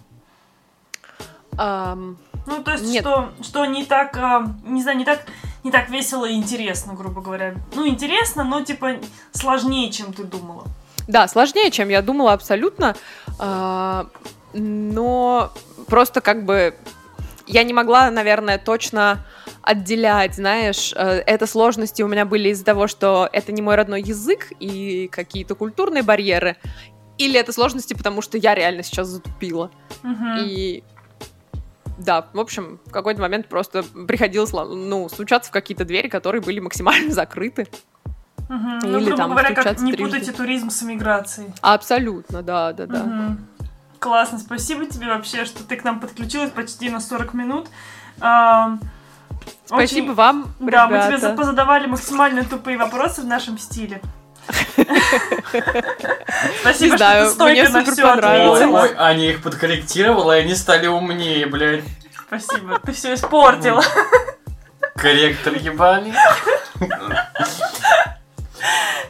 [1.53, 3.01] Um, ну, то есть, нет.
[3.01, 5.25] что, что не так, э, не знаю, не так,
[5.67, 7.55] не так весело и интересно, грубо говоря.
[7.75, 8.95] Ну, интересно, но, типа,
[9.33, 10.63] сложнее, чем ты думала.
[11.09, 12.95] Да, сложнее, чем я думала, абсолютно.
[13.37, 14.07] Uh,
[14.53, 15.51] но
[15.87, 16.73] просто как бы
[17.47, 19.25] я не могла, наверное, точно
[19.61, 24.01] отделять, знаешь, э, это сложности у меня были из-за того, что это не мой родной
[24.01, 26.55] язык и какие-то культурные барьеры,
[27.17, 29.69] или это сложности, потому что я реально сейчас затупила.
[30.03, 30.45] Угу.
[30.45, 30.83] И
[31.97, 36.59] да, в общем, в какой-то момент просто приходилось, ну, стучаться в какие-то двери, которые были
[36.59, 37.67] максимально закрыты.
[38.49, 38.79] Угу.
[38.83, 40.05] Ну, грубо там, говоря, как не трижды.
[40.05, 41.51] путайте туризм с эмиграцией.
[41.61, 43.01] Абсолютно, да, да, да.
[43.01, 43.37] Угу.
[43.99, 47.67] Классно, спасибо тебе вообще, что ты к нам подключилась почти на 40 минут.
[48.19, 48.77] А,
[49.65, 50.13] Спасибо очень...
[50.13, 51.11] вам, Да, ребята.
[51.11, 54.01] мы тебе позадавали максимально тупые вопросы в нашем стиле.
[56.61, 58.81] Спасибо, что ты на все ответила.
[58.81, 61.83] Ой, Аня их подкорректировала, и они стали умнее, блядь.
[62.27, 63.83] Спасибо, ты все испортила.
[64.95, 66.13] Корректор ебаный.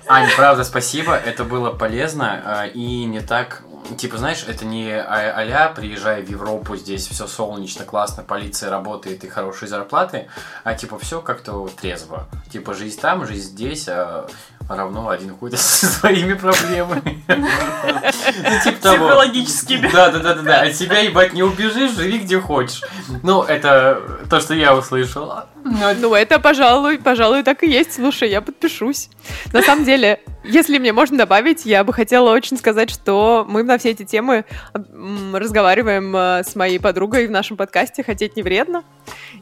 [0.09, 3.63] Ань, правда, спасибо, это было полезно а, и не так
[3.95, 9.23] Типа, знаешь, это не а- а-ля приезжай в Европу, здесь все солнечно, классно, полиция работает
[9.23, 10.27] и хорошие зарплаты,
[10.63, 12.27] а типа все как-то трезво.
[12.51, 14.27] Типа жизнь там, жизнь здесь, а
[14.75, 17.23] равно один ходит со своими проблемами.
[17.27, 19.07] Ну, типа того.
[19.07, 19.89] Психологическими.
[19.91, 20.61] Да, да, да, да, да.
[20.61, 22.81] От себя, ебать, не убежишь, живи где хочешь.
[23.23, 25.33] Ну, это то, что я услышал.
[25.63, 27.93] Ну, это, пожалуй, пожалуй, так и есть.
[27.93, 29.09] Слушай, я подпишусь.
[29.53, 33.77] На самом деле, если мне можно добавить, я бы хотела очень сказать, что мы на
[33.77, 38.83] все эти темы разговариваем э, с моей подругой в нашем подкасте «Хотеть не вредно».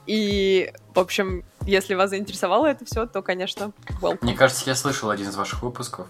[0.08, 4.20] И, в общем, если вас заинтересовало это все, то, конечно, welcome.
[4.22, 6.08] Мне кажется, я слышал один из ваших выпусков.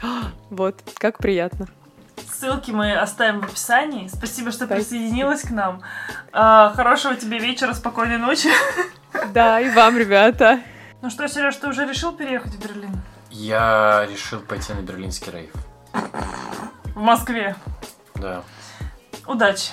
[0.50, 1.66] Вот, как приятно.
[2.32, 4.08] Ссылки мы оставим в описании.
[4.08, 4.76] Спасибо, что Спасибо.
[4.76, 5.82] присоединилась к нам.
[6.32, 8.48] А, хорошего тебе вечера, спокойной ночи.
[9.32, 10.60] Да, и вам, ребята.
[11.00, 13.00] Ну что, Сереж, ты уже решил переехать в Берлин?
[13.30, 15.52] Я решил пойти на берлинский рейв.
[16.94, 17.54] В Москве?
[18.16, 18.42] Да.
[19.26, 19.70] Удачи.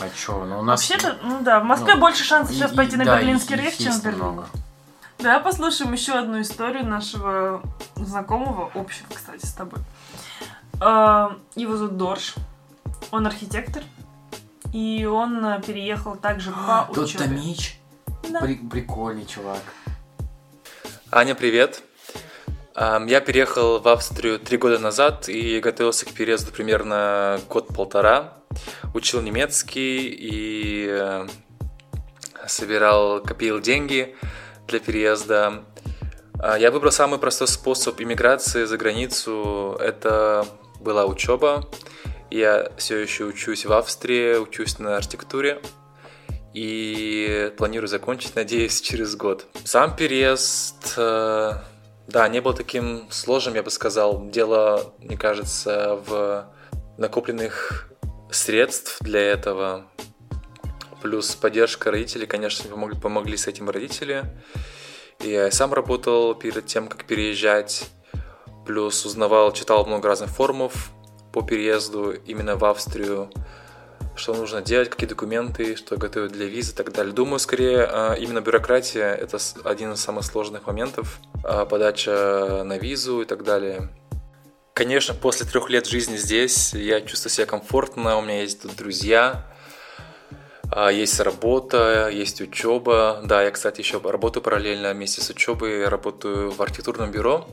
[0.00, 0.88] А чё, ну у нас...
[0.88, 3.92] Вообще-то, ну да, в Москве ну, больше шансов сейчас пойти на да, берлинский рейв, чем
[3.92, 4.18] в Берлин.
[4.18, 4.46] Много.
[5.18, 7.62] Давай послушаем еще одну историю нашего
[7.96, 9.80] знакомого, общего, кстати, с тобой.
[10.80, 12.34] А, его зовут Дорж.
[13.10, 13.82] Он архитектор.
[14.72, 17.06] И он переехал также по учебе.
[17.06, 17.80] Тот Томич?
[18.28, 18.40] Да.
[18.40, 19.62] При- прикольный чувак.
[21.10, 21.82] Аня, привет.
[22.80, 28.34] Я переехал в Австрию три года назад и готовился к переезду примерно год-полтора.
[28.94, 31.26] Учил немецкий и э,
[32.46, 34.14] собирал, копил деньги
[34.68, 35.64] для переезда.
[36.40, 39.76] А, я выбрал самый простой способ иммиграции за границу.
[39.80, 40.46] Это
[40.78, 41.68] была учеба.
[42.30, 45.60] Я все еще учусь в Австрии, учусь на архитектуре
[46.54, 49.46] и планирую закончить, надеюсь, через год.
[49.64, 51.54] Сам переезд э,
[52.08, 54.30] да, не был таким сложным, я бы сказал.
[54.30, 56.46] Дело, мне кажется, в
[56.96, 57.92] накопленных
[58.30, 59.84] средств для этого.
[61.02, 64.24] Плюс поддержка родителей, конечно, помогли, помогли с этим родители.
[65.20, 67.90] И я сам работал перед тем, как переезжать.
[68.66, 70.90] Плюс узнавал, читал много разных форумов
[71.30, 73.30] по переезду именно в Австрию
[74.18, 77.12] что нужно делать, какие документы, что готовить для визы и так далее.
[77.12, 83.22] Думаю, скорее а, именно бюрократия– это один из самых сложных моментов, а, подача на визу
[83.22, 83.88] и так далее.
[84.74, 89.46] Конечно, после трех лет жизни здесь я чувствую себя комфортно, у меня есть тут друзья,
[90.70, 93.20] а, есть работа, есть учеба.
[93.24, 97.48] Да, я, кстати, еще работаю параллельно вместе с учебой, работаю в архитектурном бюро.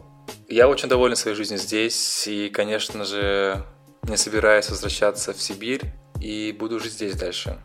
[0.48, 3.64] Я очень доволен своей жизнью здесь, и, конечно же,
[4.08, 5.82] не собираюсь возвращаться в Сибирь
[6.22, 7.60] и буду жить здесь дальше.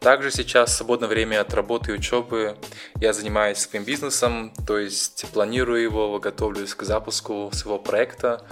[0.00, 2.56] Также сейчас в свободное время от работы и учебы
[3.00, 8.46] я занимаюсь своим бизнесом, то есть планирую его, готовлюсь к запуску своего проекта.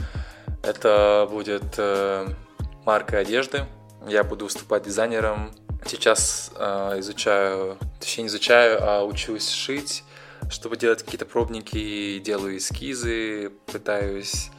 [0.62, 2.26] Это будет э,
[2.84, 3.66] марка одежды.
[4.08, 5.52] Я буду выступать дизайнером.
[5.86, 10.02] Сейчас э, изучаю, точнее не изучаю, а учусь шить,
[10.50, 14.50] чтобы делать какие-то пробники, делаю эскизы, пытаюсь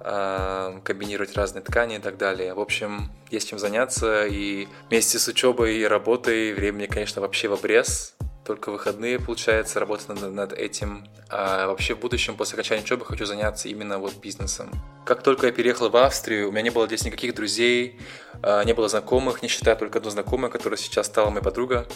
[0.00, 2.54] комбинировать разные ткани и так далее.
[2.54, 7.54] В общем, есть чем заняться, и вместе с учебой и работой времени, конечно, вообще в
[7.54, 8.14] обрез.
[8.44, 11.06] Только выходные, получается, работать над, над этим.
[11.28, 14.70] А вообще в будущем, после окончания учебы, хочу заняться именно вот бизнесом.
[15.04, 18.00] Как только я переехал в Австрию, у меня не было здесь никаких друзей,
[18.42, 21.86] а, не было знакомых, не считая только одну знакомую, которая сейчас стала моей подруга.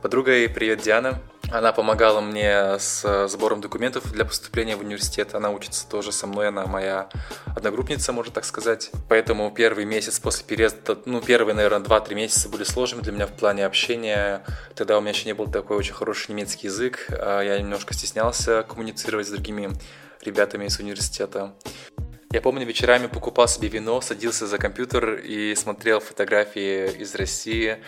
[0.00, 1.20] Подругой привет, Диана.
[1.50, 5.34] Она помогала мне с сбором документов для поступления в университет.
[5.34, 7.08] Она учится тоже со мной, она моя
[7.54, 8.90] одногруппница, можно так сказать.
[9.08, 13.32] Поэтому первый месяц после переезда, ну, первые, наверное, 2-3 месяца были сложными для меня в
[13.32, 14.44] плане общения.
[14.74, 17.06] Тогда у меня еще не был такой очень хороший немецкий язык.
[17.10, 19.70] а Я немножко стеснялся коммуницировать с другими
[20.22, 21.54] ребятами из университета.
[22.36, 27.78] Я помню, вечерами покупал себе вино, садился за компьютер и смотрел фотографии из России,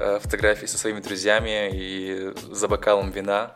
[0.00, 3.54] э, фотографии со своими друзьями и за бокалом вина.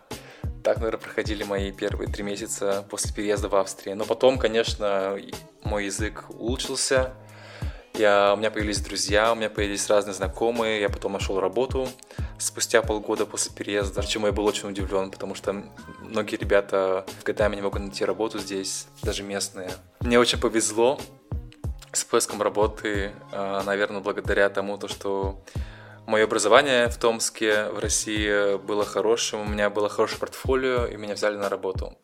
[0.63, 3.97] Так, наверное, проходили мои первые три месяца после переезда в Австрию.
[3.97, 5.19] Но потом, конечно,
[5.65, 7.15] мой язык улучшился.
[7.99, 10.81] Я, у меня появились друзья, у меня появились разные знакомые.
[10.81, 11.89] Я потом нашел работу
[12.39, 15.65] спустя полгода после переезда, чему я был очень удивлен, потому что
[16.03, 19.73] многие ребята годами не могут найти работу здесь, даже местные.
[19.99, 21.01] Мне очень повезло
[21.93, 25.43] с поиском работы, а, наверное, благодаря тому, то, что
[26.07, 31.15] мое образование в Томске, в России было хорошим, у меня было хорошее портфолио, и меня
[31.15, 31.99] взяли на работу.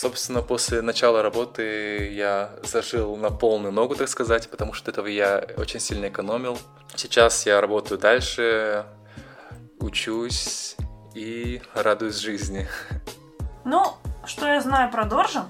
[0.00, 5.44] Собственно, после начала работы я зажил на полную ногу, так сказать, потому что этого я
[5.56, 6.56] очень сильно экономил.
[6.94, 8.86] Сейчас я работаю дальше,
[9.80, 10.76] учусь
[11.14, 12.68] и радуюсь жизни.
[13.64, 13.92] Ну,
[14.24, 15.46] что я знаю про Доржа,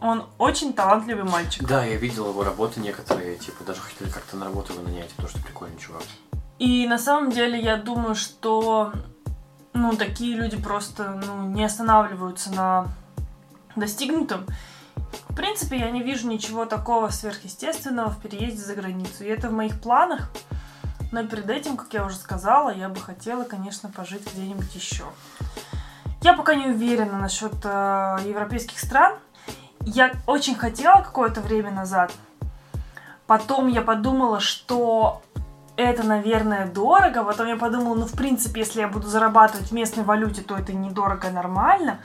[0.00, 1.62] он очень талантливый мальчик.
[1.64, 5.28] Да, я видел его работы некоторые, типа, даже хотели как-то на работу его нанять, потому
[5.28, 6.02] что прикольный чувак.
[6.58, 8.92] И на самом деле я думаю, что
[9.72, 12.88] ну, такие люди просто ну, не останавливаются на
[13.78, 14.46] достигнутом.
[15.28, 19.24] В принципе, я не вижу ничего такого сверхъестественного в переезде за границу.
[19.24, 20.30] И это в моих планах.
[21.12, 25.04] Но перед этим, как я уже сказала, я бы хотела, конечно, пожить где-нибудь еще.
[26.20, 29.14] Я пока не уверена насчет э, европейских стран.
[29.80, 32.12] Я очень хотела какое-то время назад.
[33.26, 35.22] Потом я подумала, что
[35.76, 37.22] это, наверное, дорого.
[37.22, 40.72] Потом я подумала, ну, в принципе, если я буду зарабатывать в местной валюте, то это
[40.72, 42.00] недорого, нормально.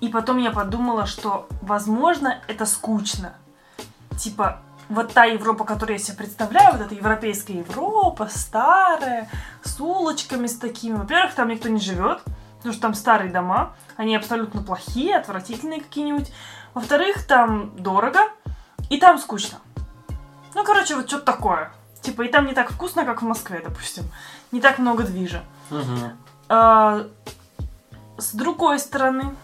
[0.00, 3.34] И потом я подумала, что, возможно, это скучно.
[4.18, 9.30] Типа, вот та Европа, которую я себе представляю, вот эта европейская Европа, старая,
[9.62, 10.96] с улочками с такими.
[10.96, 12.20] Во-первых, там никто не живет,
[12.56, 16.32] потому что там старые дома, они абсолютно плохие, отвратительные какие-нибудь.
[16.74, 18.20] Во-вторых, там дорого,
[18.90, 19.58] и там скучно.
[20.54, 21.72] Ну, короче, вот что-то такое.
[22.02, 24.04] Типа, и там не так вкусно, как в Москве, допустим.
[24.50, 25.42] Не так много движа.
[26.48, 27.06] А,
[28.18, 29.34] с другой стороны,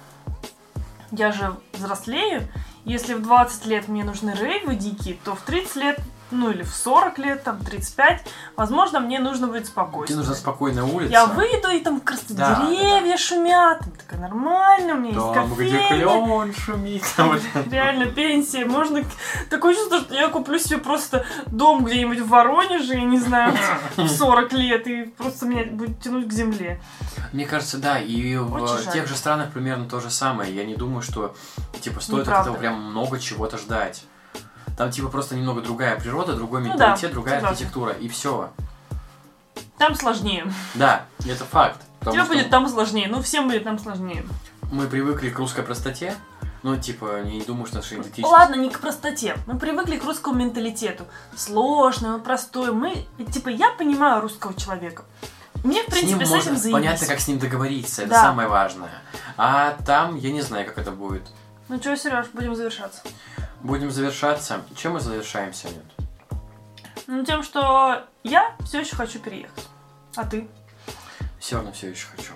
[1.13, 2.49] я же взрослею.
[2.85, 6.01] Если в 20 лет мне нужны рейвы дикие, то в 30 лет,
[6.31, 8.27] ну или в 40 лет, там, 35,
[8.57, 10.19] возможно, мне нужно будет Тебе спокойствие.
[10.19, 11.13] нужна спокойная улица.
[11.13, 15.35] Я выйду, и там раз Да, да, деревья шумят, там такая нормально, у меня есть
[15.35, 15.89] Там, где кофейня.
[15.89, 17.05] клен шумит.
[17.71, 18.65] Реально, пенсия.
[18.65, 19.05] Можно...
[19.51, 23.57] Такое чувство, что я куплю себе просто дом где-нибудь в Воронеже, я не знаю,
[23.97, 26.81] в 40 лет, и просто меня будет тянуть к земле.
[27.33, 30.55] Мне кажется, да, и в тех же странах примерно то же самое.
[30.55, 31.35] Я не думаю, что
[31.81, 34.05] типа стоит от этого прям много чего-то ждать.
[34.79, 37.49] Там типа просто немного другая природа, другой Ну менталитет, да, другая согласна.
[37.51, 38.51] архитектура, и все.
[39.77, 40.51] Там сложнее.
[40.75, 41.81] Да, это факт.
[42.01, 43.09] Тебе что будет там сложнее.
[43.09, 44.25] Ну, всем будет там сложнее.
[44.71, 46.15] мы привыкли к русской простоте,
[46.63, 48.31] ну, типа, не думаю, что наша идентичность...
[48.33, 49.37] Ладно, не к простоте.
[49.47, 51.05] Мы привыкли к русскому менталитету.
[51.37, 52.73] Сложный, простой.
[52.73, 55.05] Мы, типа, я понимаю русского человека.
[55.65, 56.73] Мне, в С ним принципе, с, этим заебись.
[56.73, 58.23] понятно, как с ним договориться, это Да.
[58.23, 58.91] самое важное.
[59.37, 61.23] А там, я не знаю, как это будет.
[61.69, 63.03] Ну что, Сереж, будем завершаться.
[63.63, 64.63] Будем завершаться.
[64.77, 65.85] Чем мы завершаемся, нет?
[67.07, 69.67] Ну, тем, что я все еще хочу переехать.
[70.15, 70.49] А ты?
[71.39, 72.33] Все равно все еще хочу.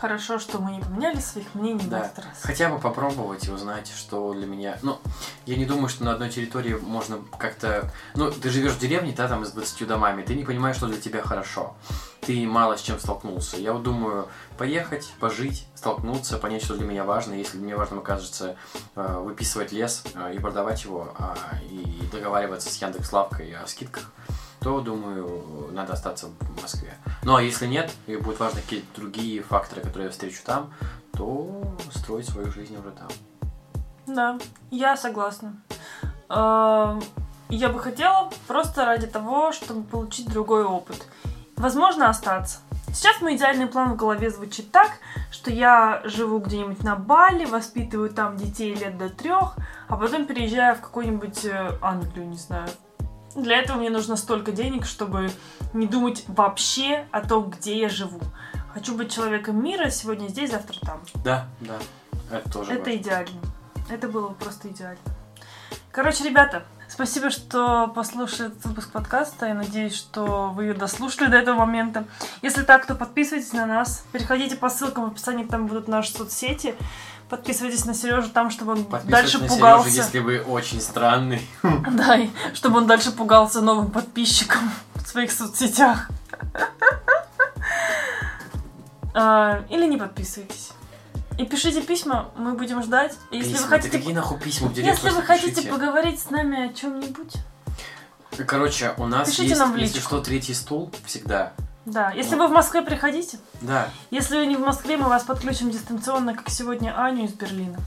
[0.00, 1.98] Хорошо, что мы не поменяли своих мнений Да.
[1.98, 2.38] на этот раз.
[2.42, 4.78] Хотя бы попробовать и узнать, что для меня...
[4.82, 4.98] Ну,
[5.44, 7.90] я не думаю, что на одной территории можно как-то...
[8.14, 11.00] Ну, ты живешь в деревне, да, там, с 20 домами, ты не понимаешь, что для
[11.00, 11.74] тебя хорошо.
[12.20, 13.56] ты мало с чем столкнулся.
[13.56, 17.32] Я вот думаю, поехать, пожить, столкнуться, понять, что для меня важно.
[17.34, 18.56] Если меня важным окажется
[18.94, 21.36] э, выписывать лес э, и продавать его, а,
[21.70, 24.12] и договариваться с Яндекс.Лавкой о скидках,
[24.60, 26.94] то, думаю, надо остаться в Москве.
[27.28, 30.72] Ну, а если нет, и будут важны какие-то другие факторы, которые я встречу там,
[31.12, 31.62] то
[31.94, 33.08] строить свою жизнь уже там.
[34.06, 34.38] Да,
[34.70, 35.60] я согласна.
[36.30, 37.02] Эм,
[37.50, 41.06] Я бы хотела просто ради того, чтобы получить другой опыт.
[41.58, 42.60] Возможно, остаться.
[42.94, 44.92] Сейчас мой идеальный план в голове звучит так,
[45.30, 49.54] что я живу где-нибудь на Бали, воспитываю там детей лет до трех,
[49.88, 52.68] а потом переезжаю в какую-нибудь э, Англию, не знаю.
[53.34, 55.30] Для этого мне нужно столько денег, чтобы
[55.72, 58.20] не думать вообще о том, где я живу.
[58.72, 61.00] Хочу быть человеком мира, сегодня здесь, завтра там.
[61.24, 61.78] Да, да.
[62.30, 62.96] Это тоже Это важно.
[62.96, 63.40] идеально.
[63.90, 64.98] Это было просто идеально.
[65.90, 69.46] Короче, ребята, спасибо, что послушали этот выпуск подкаста.
[69.46, 72.04] Я надеюсь, что вы дослушали до этого момента.
[72.42, 74.04] Если так, то подписывайтесь на нас.
[74.12, 76.74] Переходите по ссылкам в описании, там будут наши соцсети.
[77.28, 79.90] Подписывайтесь на Сережу там, чтобы он дальше на пугался.
[79.90, 81.46] Сережу, если вы очень странный.
[81.62, 82.18] Да,
[82.54, 86.08] чтобы он дальше пугался новым подписчикам в своих соцсетях.
[89.14, 90.70] А, Или не подписывайтесь.
[91.38, 93.16] И пишите письма, мы будем ждать.
[93.30, 95.70] Если Письма, вы хотите какие нахуй письма в Если вы хотите пишите.
[95.70, 97.34] поговорить с нами о чем-нибудь,
[98.46, 100.08] Короче, у нас Пишите есть, нам в если личку.
[100.08, 101.52] что, третий стул всегда.
[101.92, 102.10] Да.
[102.12, 102.42] Если Ну.
[102.44, 103.38] вы в Москве, приходите.
[103.60, 103.88] Да.
[104.10, 107.78] Если вы не в Москве, мы вас подключим дистанционно, как сегодня Аню из Берлина.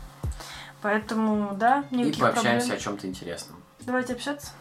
[0.81, 2.77] Поэтому, да, И никаких пообщаемся проблем.
[2.77, 3.55] о чем-то интересном.
[3.81, 4.51] Давайте общаться.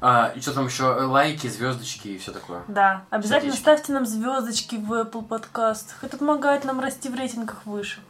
[0.00, 0.84] А, и что там еще?
[0.84, 2.62] Лайки, звездочки и все такое.
[2.68, 3.62] Да, обязательно Сердечки.
[3.62, 6.02] ставьте нам звездочки в Apple подкастах.
[6.04, 8.00] Это помогает нам расти в рейтингах выше.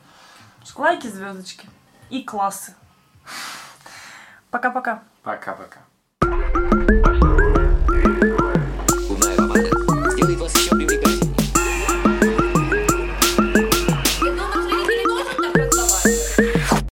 [0.74, 1.68] Лайки, звездочки
[2.10, 2.74] и классы.
[4.50, 5.02] Пока-пока.
[5.22, 5.80] Пока-пока.